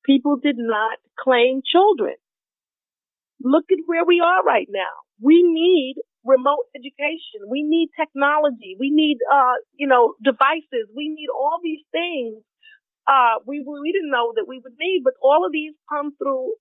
People 0.04 0.36
did 0.36 0.56
not 0.58 0.98
claim 1.18 1.62
children. 1.64 2.16
Look 3.42 3.66
at 3.70 3.78
where 3.86 4.04
we 4.04 4.20
are 4.20 4.42
right 4.42 4.68
now. 4.70 4.90
We 5.20 5.42
need 5.42 5.96
remote 6.24 6.66
education. 6.74 7.46
We 7.48 7.62
need 7.62 7.90
technology. 7.98 8.76
We 8.78 8.90
need, 8.90 9.18
uh, 9.30 9.58
you 9.74 9.86
know, 9.86 10.14
devices. 10.22 10.90
We 10.94 11.08
need 11.08 11.30
all 11.30 11.58
these 11.62 11.82
things. 11.90 12.42
Uh, 13.06 13.42
we, 13.46 13.62
we 13.66 13.92
didn't 13.92 14.10
know 14.10 14.32
that 14.36 14.46
we 14.46 14.60
would 14.62 14.74
need, 14.78 15.02
but 15.02 15.14
all 15.22 15.44
of 15.44 15.52
these 15.52 15.74
come 15.90 16.14
through 16.18 16.54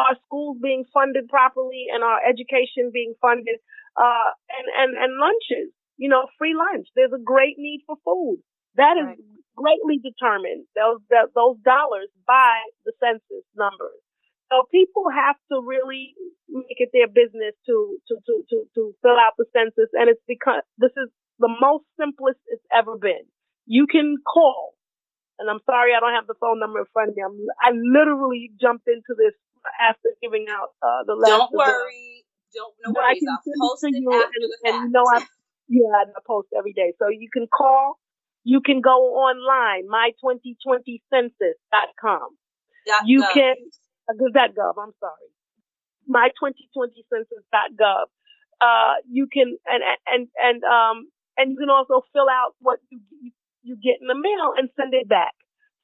our 0.00 0.16
schools 0.24 0.56
being 0.62 0.84
funded 0.92 1.28
properly 1.28 1.86
and 1.92 2.02
our 2.02 2.20
education 2.24 2.90
being 2.92 3.14
funded, 3.20 3.60
uh, 3.96 4.30
and, 4.56 4.66
and, 4.80 4.90
and 4.96 5.12
lunches, 5.20 5.68
you 5.96 6.08
know, 6.08 6.26
free 6.38 6.56
lunch. 6.56 6.88
There's 6.96 7.12
a 7.12 7.22
great 7.22 7.56
need 7.58 7.84
for 7.86 7.96
food. 8.04 8.40
That 8.76 8.96
is 8.96 9.06
right. 9.12 9.18
greatly 9.56 9.98
determined, 10.00 10.64
those, 10.78 11.02
those 11.10 11.58
dollars 11.60 12.08
by 12.26 12.54
the 12.86 12.92
census 13.02 13.44
numbers. 13.56 14.00
So 14.50 14.66
people 14.70 15.06
have 15.10 15.38
to 15.52 15.62
really 15.62 16.14
make 16.50 16.82
it 16.82 16.90
their 16.90 17.06
business 17.06 17.54
to, 17.66 17.98
to, 18.08 18.14
to, 18.26 18.34
to, 18.50 18.56
to 18.74 18.82
fill 19.02 19.18
out 19.18 19.38
the 19.38 19.46
census. 19.54 19.90
And 19.94 20.10
it's 20.10 20.22
because 20.26 20.66
this 20.78 20.90
is 20.98 21.06
the 21.38 21.50
most 21.60 21.86
simplest 21.98 22.42
it's 22.50 22.66
ever 22.74 22.98
been. 22.98 23.26
You 23.66 23.86
can 23.86 24.18
call. 24.26 24.74
And 25.38 25.48
I'm 25.48 25.62
sorry 25.64 25.94
I 25.94 26.00
don't 26.00 26.18
have 26.18 26.26
the 26.26 26.36
phone 26.42 26.58
number 26.58 26.80
in 26.80 26.90
front 26.92 27.10
of 27.10 27.16
me. 27.16 27.22
I'm, 27.22 27.38
I 27.62 27.70
literally 27.72 28.50
jumped 28.60 28.86
into 28.90 29.14
this 29.16 29.32
after 29.80 30.10
giving 30.22 30.46
out 30.48 30.74
uh, 30.82 31.02
the 31.06 31.14
last. 31.14 31.28
Don't 31.28 31.52
worry. 31.52 32.24
Don't 32.54 32.74
no 32.84 32.92
worries. 32.94 33.22
I'll 33.28 33.38
post 33.60 33.84
it 33.84 33.94
you 33.94 34.12
after 34.12 34.24
and, 34.24 34.44
the 34.44 34.56
fact. 34.64 34.74
And 34.80 34.84
you 34.84 34.90
know 34.90 35.04
I 35.06 35.24
yeah, 35.68 36.04
I 36.16 36.20
post 36.26 36.48
every 36.56 36.72
day. 36.72 36.94
So 36.98 37.08
you 37.08 37.28
can 37.32 37.46
call. 37.46 37.98
You 38.42 38.60
can 38.60 38.80
go 38.80 39.20
online, 39.20 39.86
my2020census.com. 39.86 42.36
You 43.04 43.22
can 43.34 43.54
that 44.34 44.54
Gov. 44.56 44.74
I'm 44.80 44.94
sorry. 44.98 45.28
My 46.06 46.28
2020 46.40 47.04
census.gov. 47.12 48.06
Uh, 48.60 48.94
you 49.08 49.26
can, 49.32 49.56
and, 49.66 49.82
and, 50.06 50.28
and, 50.36 50.62
um, 50.64 51.08
and 51.36 51.52
you 51.52 51.56
can 51.56 51.70
also 51.70 52.02
fill 52.12 52.28
out 52.28 52.54
what 52.60 52.78
you, 52.90 53.00
you 53.62 53.76
get 53.76 53.96
in 54.00 54.06
the 54.06 54.14
mail 54.14 54.52
and 54.56 54.68
send 54.76 54.92
it 54.92 55.08
back. 55.08 55.32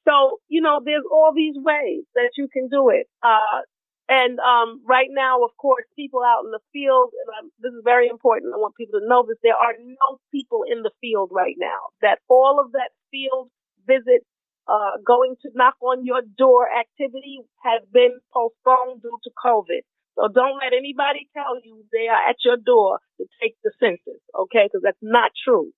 So, 0.07 0.39
you 0.47 0.61
know, 0.61 0.79
there's 0.83 1.03
all 1.11 1.33
these 1.35 1.55
ways 1.57 2.07
that 2.15 2.31
you 2.37 2.47
can 2.47 2.69
do 2.69 2.89
it. 2.89 3.07
Uh, 3.21 3.67
and 4.07 4.39
um, 4.39 4.79
right 4.87 5.11
now, 5.11 5.43
of 5.43 5.51
course, 5.59 5.83
people 5.99 6.23
out 6.23 6.47
in 6.47 6.51
the 6.51 6.63
field, 6.71 7.11
and 7.11 7.27
I'm, 7.35 7.51
this 7.59 7.75
is 7.75 7.83
very 7.83 8.07
important. 8.07 8.55
I 8.55 8.57
want 8.57 8.79
people 8.79 9.01
to 9.01 9.07
know 9.07 9.27
this. 9.27 9.35
There 9.43 9.57
are 9.57 9.75
no 9.75 10.23
people 10.31 10.63
in 10.63 10.81
the 10.81 10.95
field 11.01 11.29
right 11.33 11.59
now. 11.59 11.91
That 12.01 12.19
all 12.29 12.63
of 12.63 12.71
that 12.71 12.95
field 13.11 13.51
visit 13.83 14.23
uh, 14.67 15.03
going 15.03 15.35
to 15.43 15.51
knock 15.55 15.75
on 15.83 16.05
your 16.05 16.21
door 16.23 16.67
activity 16.71 17.43
has 17.63 17.83
been 17.91 18.19
postponed 18.31 19.03
due 19.03 19.19
to 19.27 19.31
COVID. 19.43 19.83
So 20.15 20.31
don't 20.31 20.55
let 20.63 20.71
anybody 20.71 21.27
tell 21.35 21.59
you 21.59 21.83
they 21.91 22.07
are 22.07 22.29
at 22.31 22.39
your 22.47 22.57
door 22.57 22.99
to 23.19 23.27
take 23.43 23.55
the 23.63 23.71
census, 23.79 24.23
okay? 24.33 24.71
Because 24.71 24.81
that's 24.83 25.03
not 25.03 25.31
true. 25.43 25.71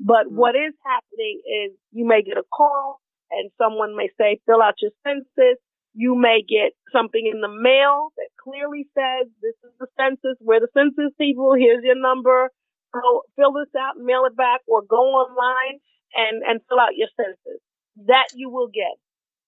But 0.00 0.26
mm-hmm. 0.26 0.36
what 0.36 0.56
is 0.56 0.72
happening 0.84 1.40
is 1.44 1.76
you 1.92 2.06
may 2.08 2.22
get 2.22 2.38
a 2.38 2.48
call 2.48 3.00
and 3.30 3.50
someone 3.58 3.96
may 3.96 4.08
say, 4.18 4.40
fill 4.46 4.62
out 4.62 4.80
your 4.80 4.92
census. 5.06 5.58
You 5.94 6.14
may 6.14 6.44
get 6.46 6.72
something 6.92 7.24
in 7.24 7.40
the 7.40 7.50
mail 7.50 8.12
that 8.16 8.30
clearly 8.38 8.86
says, 8.94 9.28
this 9.42 9.56
is 9.64 9.72
the 9.80 9.88
census. 9.98 10.38
We're 10.40 10.60
the 10.60 10.72
census 10.76 11.12
people. 11.18 11.54
Here's 11.58 11.82
your 11.82 11.98
number. 11.98 12.50
Go 12.94 13.22
fill 13.36 13.52
this 13.52 13.72
out, 13.76 13.98
mail 13.98 14.24
it 14.24 14.36
back, 14.36 14.60
or 14.68 14.82
go 14.82 14.96
online 14.96 15.80
and, 16.14 16.42
and 16.46 16.60
fill 16.68 16.80
out 16.80 16.96
your 16.96 17.08
census 17.16 17.60
that 18.06 18.28
you 18.34 18.50
will 18.50 18.68
get. 18.68 18.94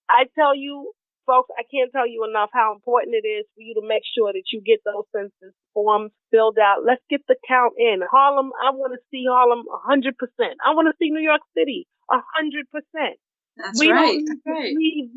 I 0.09 0.27
tell 0.35 0.57
you, 0.57 0.93
folks, 1.27 1.51
I 1.55 1.63
can't 1.71 1.93
tell 1.93 2.07
you 2.07 2.27
enough 2.29 2.51
how 2.53 2.75
important 2.75 3.15
it 3.15 3.27
is 3.27 3.47
for 3.55 3.63
you 3.63 3.75
to 3.79 3.87
make 3.87 4.03
sure 4.03 4.33
that 4.33 4.51
you 4.53 4.61
get 4.61 4.83
those 4.85 5.07
census 5.15 5.55
forms 5.73 6.11
filled 6.31 6.59
out. 6.59 6.83
Let's 6.85 7.05
get 7.09 7.23
the 7.29 7.37
count 7.47 7.75
in. 7.79 8.03
Harlem, 8.11 8.51
I 8.59 8.75
want 8.75 8.93
to 8.99 9.03
see 9.11 9.25
Harlem 9.31 9.63
100%. 9.71 10.11
I 10.67 10.75
want 10.75 10.91
to 10.91 10.99
see 10.99 11.11
New 11.11 11.23
York 11.23 11.43
City 11.55 11.87
100%. 12.11 12.67
That's 13.63 13.81
we 13.81 13.91
right. 13.91 14.19
don't 14.25 14.41
right. 14.47 14.75
leave 14.75 15.11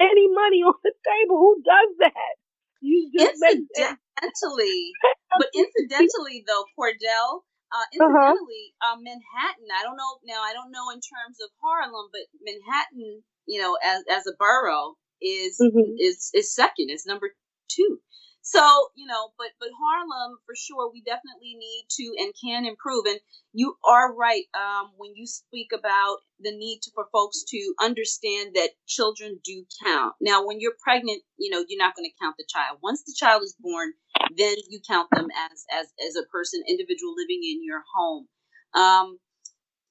any 0.00 0.28
money 0.28 0.60
on 0.62 0.74
the 0.82 0.92
table. 0.92 1.38
Who 1.38 1.62
does 1.64 1.92
that? 2.00 2.34
You 2.80 3.10
just 3.16 3.42
incidentally, 3.42 4.92
but 5.38 5.48
incidentally 5.54 6.44
though, 6.46 6.64
Cordell, 6.78 7.42
uh, 7.72 7.76
uh-huh. 7.76 7.88
incidentally, 7.92 8.74
uh-huh. 8.80 8.94
uh, 8.94 8.96
Manhattan. 9.00 9.68
I 9.72 9.82
don't 9.82 9.96
know 9.96 10.20
now. 10.24 10.42
I 10.44 10.52
don't 10.52 10.70
know 10.70 10.90
in 10.90 11.00
terms 11.00 11.40
of 11.42 11.50
Harlem, 11.62 12.08
but 12.12 12.28
Manhattan, 12.44 13.22
you 13.46 13.60
know, 13.60 13.76
as 13.82 14.04
as 14.10 14.26
a 14.26 14.36
borough, 14.38 14.94
is 15.20 15.58
mm-hmm. 15.60 15.96
is 15.98 16.30
is 16.34 16.54
second. 16.54 16.90
It's 16.90 17.06
number 17.06 17.32
two. 17.68 17.98
So, 18.46 18.62
you 18.96 19.06
know, 19.08 19.32
but 19.38 19.48
but 19.60 19.70
Harlem 19.74 20.38
for 20.46 20.54
sure 20.56 20.90
we 20.92 21.02
definitely 21.02 21.56
need 21.58 21.86
to 21.98 22.14
and 22.20 22.34
can 22.38 22.66
improve. 22.66 23.06
And 23.08 23.20
you 23.54 23.76
are 23.84 24.14
right 24.14 24.44
um, 24.54 24.92
when 24.98 25.16
you 25.16 25.26
speak 25.26 25.72
about 25.74 26.18
the 26.40 26.52
need 26.52 26.80
to, 26.84 26.92
for 26.94 27.08
folks 27.12 27.44
to 27.50 27.74
understand 27.82 28.52
that 28.56 28.70
children 28.86 29.40
do 29.44 29.66
count. 29.84 30.14
Now, 30.22 30.46
when 30.46 30.60
you're 30.60 30.78
pregnant, 30.82 31.22
you 31.38 31.50
know, 31.50 31.64
you're 31.68 31.82
not 31.82 31.96
going 31.96 32.08
to 32.10 32.16
count 32.22 32.36
the 32.38 32.46
child. 32.48 32.78
Once 32.82 33.02
the 33.04 33.16
child 33.18 33.42
is 33.42 33.56
born, 33.60 33.92
then 34.38 34.56
you 34.70 34.80
count 34.88 35.08
them 35.12 35.28
as 35.52 35.66
as 35.72 35.88
as 36.08 36.16
a 36.16 36.26
person, 36.30 36.62
individual 36.68 37.14
living 37.16 37.42
in 37.44 37.64
your 37.64 37.82
home. 37.96 38.28
Um, 38.74 39.18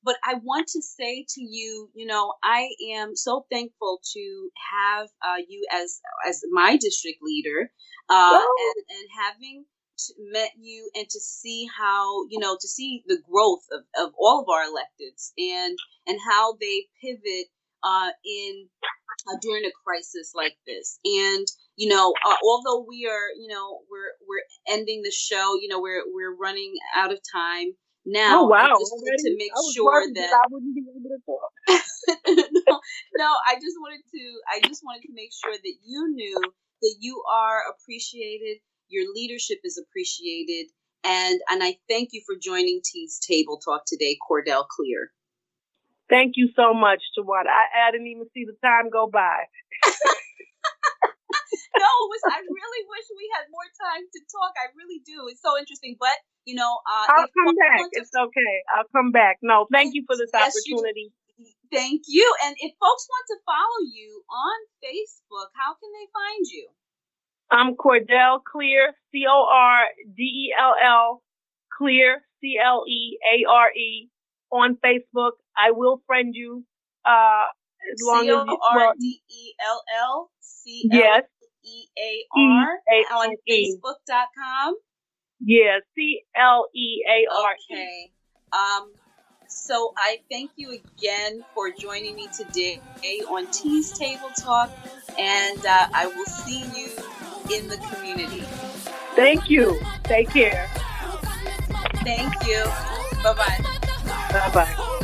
but 0.06 0.18
I 0.24 0.36
want 0.36 0.68
to 0.70 0.82
say 0.82 1.26
to 1.28 1.42
you, 1.42 1.90
you 1.96 2.06
know, 2.06 2.36
I 2.44 2.70
am 2.94 3.16
so 3.16 3.46
thankful 3.52 4.00
to 4.14 4.50
have 4.72 5.08
uh, 5.26 5.42
you 5.50 5.66
as 5.74 6.00
as 6.28 6.42
my 6.52 6.78
district 6.78 7.20
leader, 7.24 7.72
uh, 8.10 8.40
and 8.40 8.86
and 8.90 9.10
having 9.26 9.66
met 10.32 10.52
you 10.60 10.90
and 10.94 11.10
to 11.10 11.20
see 11.20 11.68
how 11.76 12.26
you 12.30 12.40
know 12.40 12.56
to 12.60 12.68
see 12.68 13.04
the 13.08 13.18
growth 13.30 13.64
of, 13.72 13.82
of 13.98 14.14
all 14.20 14.42
of 14.42 14.50
our 14.50 14.64
electeds 14.64 15.32
and 15.38 15.78
and 16.06 16.20
how 16.30 16.54
they 16.62 16.86
pivot 17.02 17.48
uh, 17.84 18.10
in 18.26 18.68
uh, 19.28 19.38
during 19.42 19.66
a 19.66 19.72
crisis 19.84 20.34
like 20.36 20.58
this. 20.68 21.00
And 21.04 21.48
you 21.78 21.90
know 21.90 22.14
uh, 22.26 22.36
although 22.44 22.86
we 22.88 23.08
are 23.10 23.30
you 23.40 23.48
know 23.48 23.80
we're 23.90 24.14
we're 24.28 24.76
ending 24.78 25.02
the 25.04 25.12
show 25.12 25.56
you 25.60 25.68
know 25.68 25.82
we're 25.82 26.04
we're 26.14 26.36
running 26.36 26.74
out 26.96 27.12
of 27.12 27.20
time 27.34 27.74
now, 28.06 28.42
oh, 28.42 28.46
wow. 28.46 28.76
just 28.78 28.94
to 29.26 29.36
make 29.38 29.52
sure 29.74 30.06
that 30.14 30.30
I 30.34 30.46
wouldn't 30.50 30.76
be 30.76 30.86
able 30.86 31.10
to 31.10 31.20
talk. 31.26 31.52
no, 32.68 32.80
no, 33.18 33.30
I 33.48 33.56
just 33.56 33.78
wanted 33.80 34.02
to 34.14 34.24
I 34.54 34.68
just 34.68 34.84
wanted 34.84 35.02
to 35.08 35.14
make 35.14 35.32
sure 35.34 35.54
that 35.54 35.76
you 35.84 36.14
knew 36.14 36.40
that 36.82 36.96
you 37.00 37.24
are 37.32 37.62
appreciated, 37.74 38.60
your 38.90 39.12
leadership 39.14 39.60
is 39.64 39.82
appreciated, 39.82 40.68
and 41.04 41.40
and 41.50 41.64
I 41.64 41.78
thank 41.90 42.10
you 42.12 42.22
for 42.26 42.36
joining 42.42 42.82
T's 42.86 43.20
Table 43.20 43.60
Talk 43.64 43.84
today, 43.88 44.18
Cordell 44.22 44.66
Cleare. 44.68 45.10
Thank 46.08 46.34
you 46.36 46.50
so 46.56 46.74
much, 46.74 47.02
Tawanda. 47.18 47.50
I, 47.50 47.88
I 47.88 47.92
didn't 47.92 48.08
even 48.08 48.28
see 48.34 48.46
the 48.46 48.56
time 48.64 48.92
go 48.92 49.10
by. 49.12 49.46
no, 51.78 51.92
was, 52.10 52.22
I 52.32 52.40
really 52.42 52.84
wish 52.88 53.06
we 53.16 53.28
had 53.36 53.48
more 53.52 53.70
time 53.76 54.04
to 54.08 54.20
talk. 54.32 54.56
I 54.56 54.72
really 54.76 55.02
do. 55.06 55.28
It's 55.28 55.42
so 55.42 55.58
interesting. 55.58 55.96
But, 56.00 56.16
you 56.46 56.56
know, 56.56 56.80
uh, 56.84 57.06
I'll 57.12 57.32
come 57.32 57.56
back. 57.56 57.92
To... 57.92 58.00
It's 58.00 58.16
okay. 58.16 58.54
I'll 58.72 58.90
come 58.92 59.12
back. 59.12 59.40
No, 59.42 59.68
thank 59.72 59.94
you 59.94 60.04
for 60.08 60.16
this 60.16 60.32
yes, 60.34 60.56
opportunity. 60.56 61.12
You, 61.38 61.52
thank 61.72 62.08
you. 62.08 62.28
And 62.46 62.56
if 62.60 62.72
folks 62.80 63.06
want 63.10 63.26
to 63.34 63.38
follow 63.46 63.82
you 63.92 64.24
on 64.32 64.58
Facebook, 64.80 65.50
how 65.56 65.76
can 65.76 65.92
they 65.92 66.08
find 66.12 66.44
you? 66.48 66.66
I'm 67.52 67.76
Cordell 67.76 68.42
Cleare, 68.42 68.96
C 69.12 69.26
O 69.30 69.46
R 69.52 69.86
D 70.18 70.24
E 70.24 70.46
L 70.58 70.74
L, 70.82 71.24
Cleare, 71.70 72.26
C 72.42 72.58
L 72.58 72.84
E 72.88 73.20
A 73.22 73.50
R 73.50 73.70
E, 73.72 74.10
on 74.52 74.78
Facebook. 74.84 75.38
I 75.56 75.72
will 75.72 76.02
friend 76.08 76.34
you. 76.34 76.66
Uh, 77.06 77.46
as 77.94 78.02
long 78.02 78.22
as 78.22 78.26
C 78.26 78.50
O 78.50 78.58
R 78.74 78.94
D 79.00 79.22
E 79.30 79.54
L 79.62 79.84
L 80.02 80.32
C 80.40 80.90
L 80.92 80.98
yes 80.98 81.24
E 81.66 81.88
A 81.98 82.26
R 82.38 82.80
on 83.18 83.36
Facebook.com. 83.50 84.76
Yeah, 85.42 85.80
C 85.96 86.22
L 86.36 86.68
E 86.74 87.04
A 87.08 87.34
R. 87.34 87.56
Okay. 87.72 88.12
Um, 88.54 88.92
so 89.48 89.94
I 89.98 90.20
thank 90.30 90.52
you 90.56 90.72
again 90.72 91.44
for 91.54 91.72
joining 91.72 92.16
me 92.16 92.28
today 92.36 92.80
on 93.30 93.48
T's 93.48 93.98
Table 93.98 94.30
Talk, 94.40 94.72
and 95.18 95.66
uh, 95.66 95.88
I 95.94 96.08
will 96.08 96.26
see 96.26 96.62
you 96.62 96.90
in 97.56 97.68
the 97.68 97.78
community. 97.78 98.44
Thank 99.16 99.50
you. 99.50 99.80
Take 100.04 100.30
care. 100.30 100.68
Thank 102.04 102.48
you. 102.48 102.64
Bye 103.24 103.34
bye. 103.34 103.60
Bye 104.32 104.52
bye. 104.54 105.02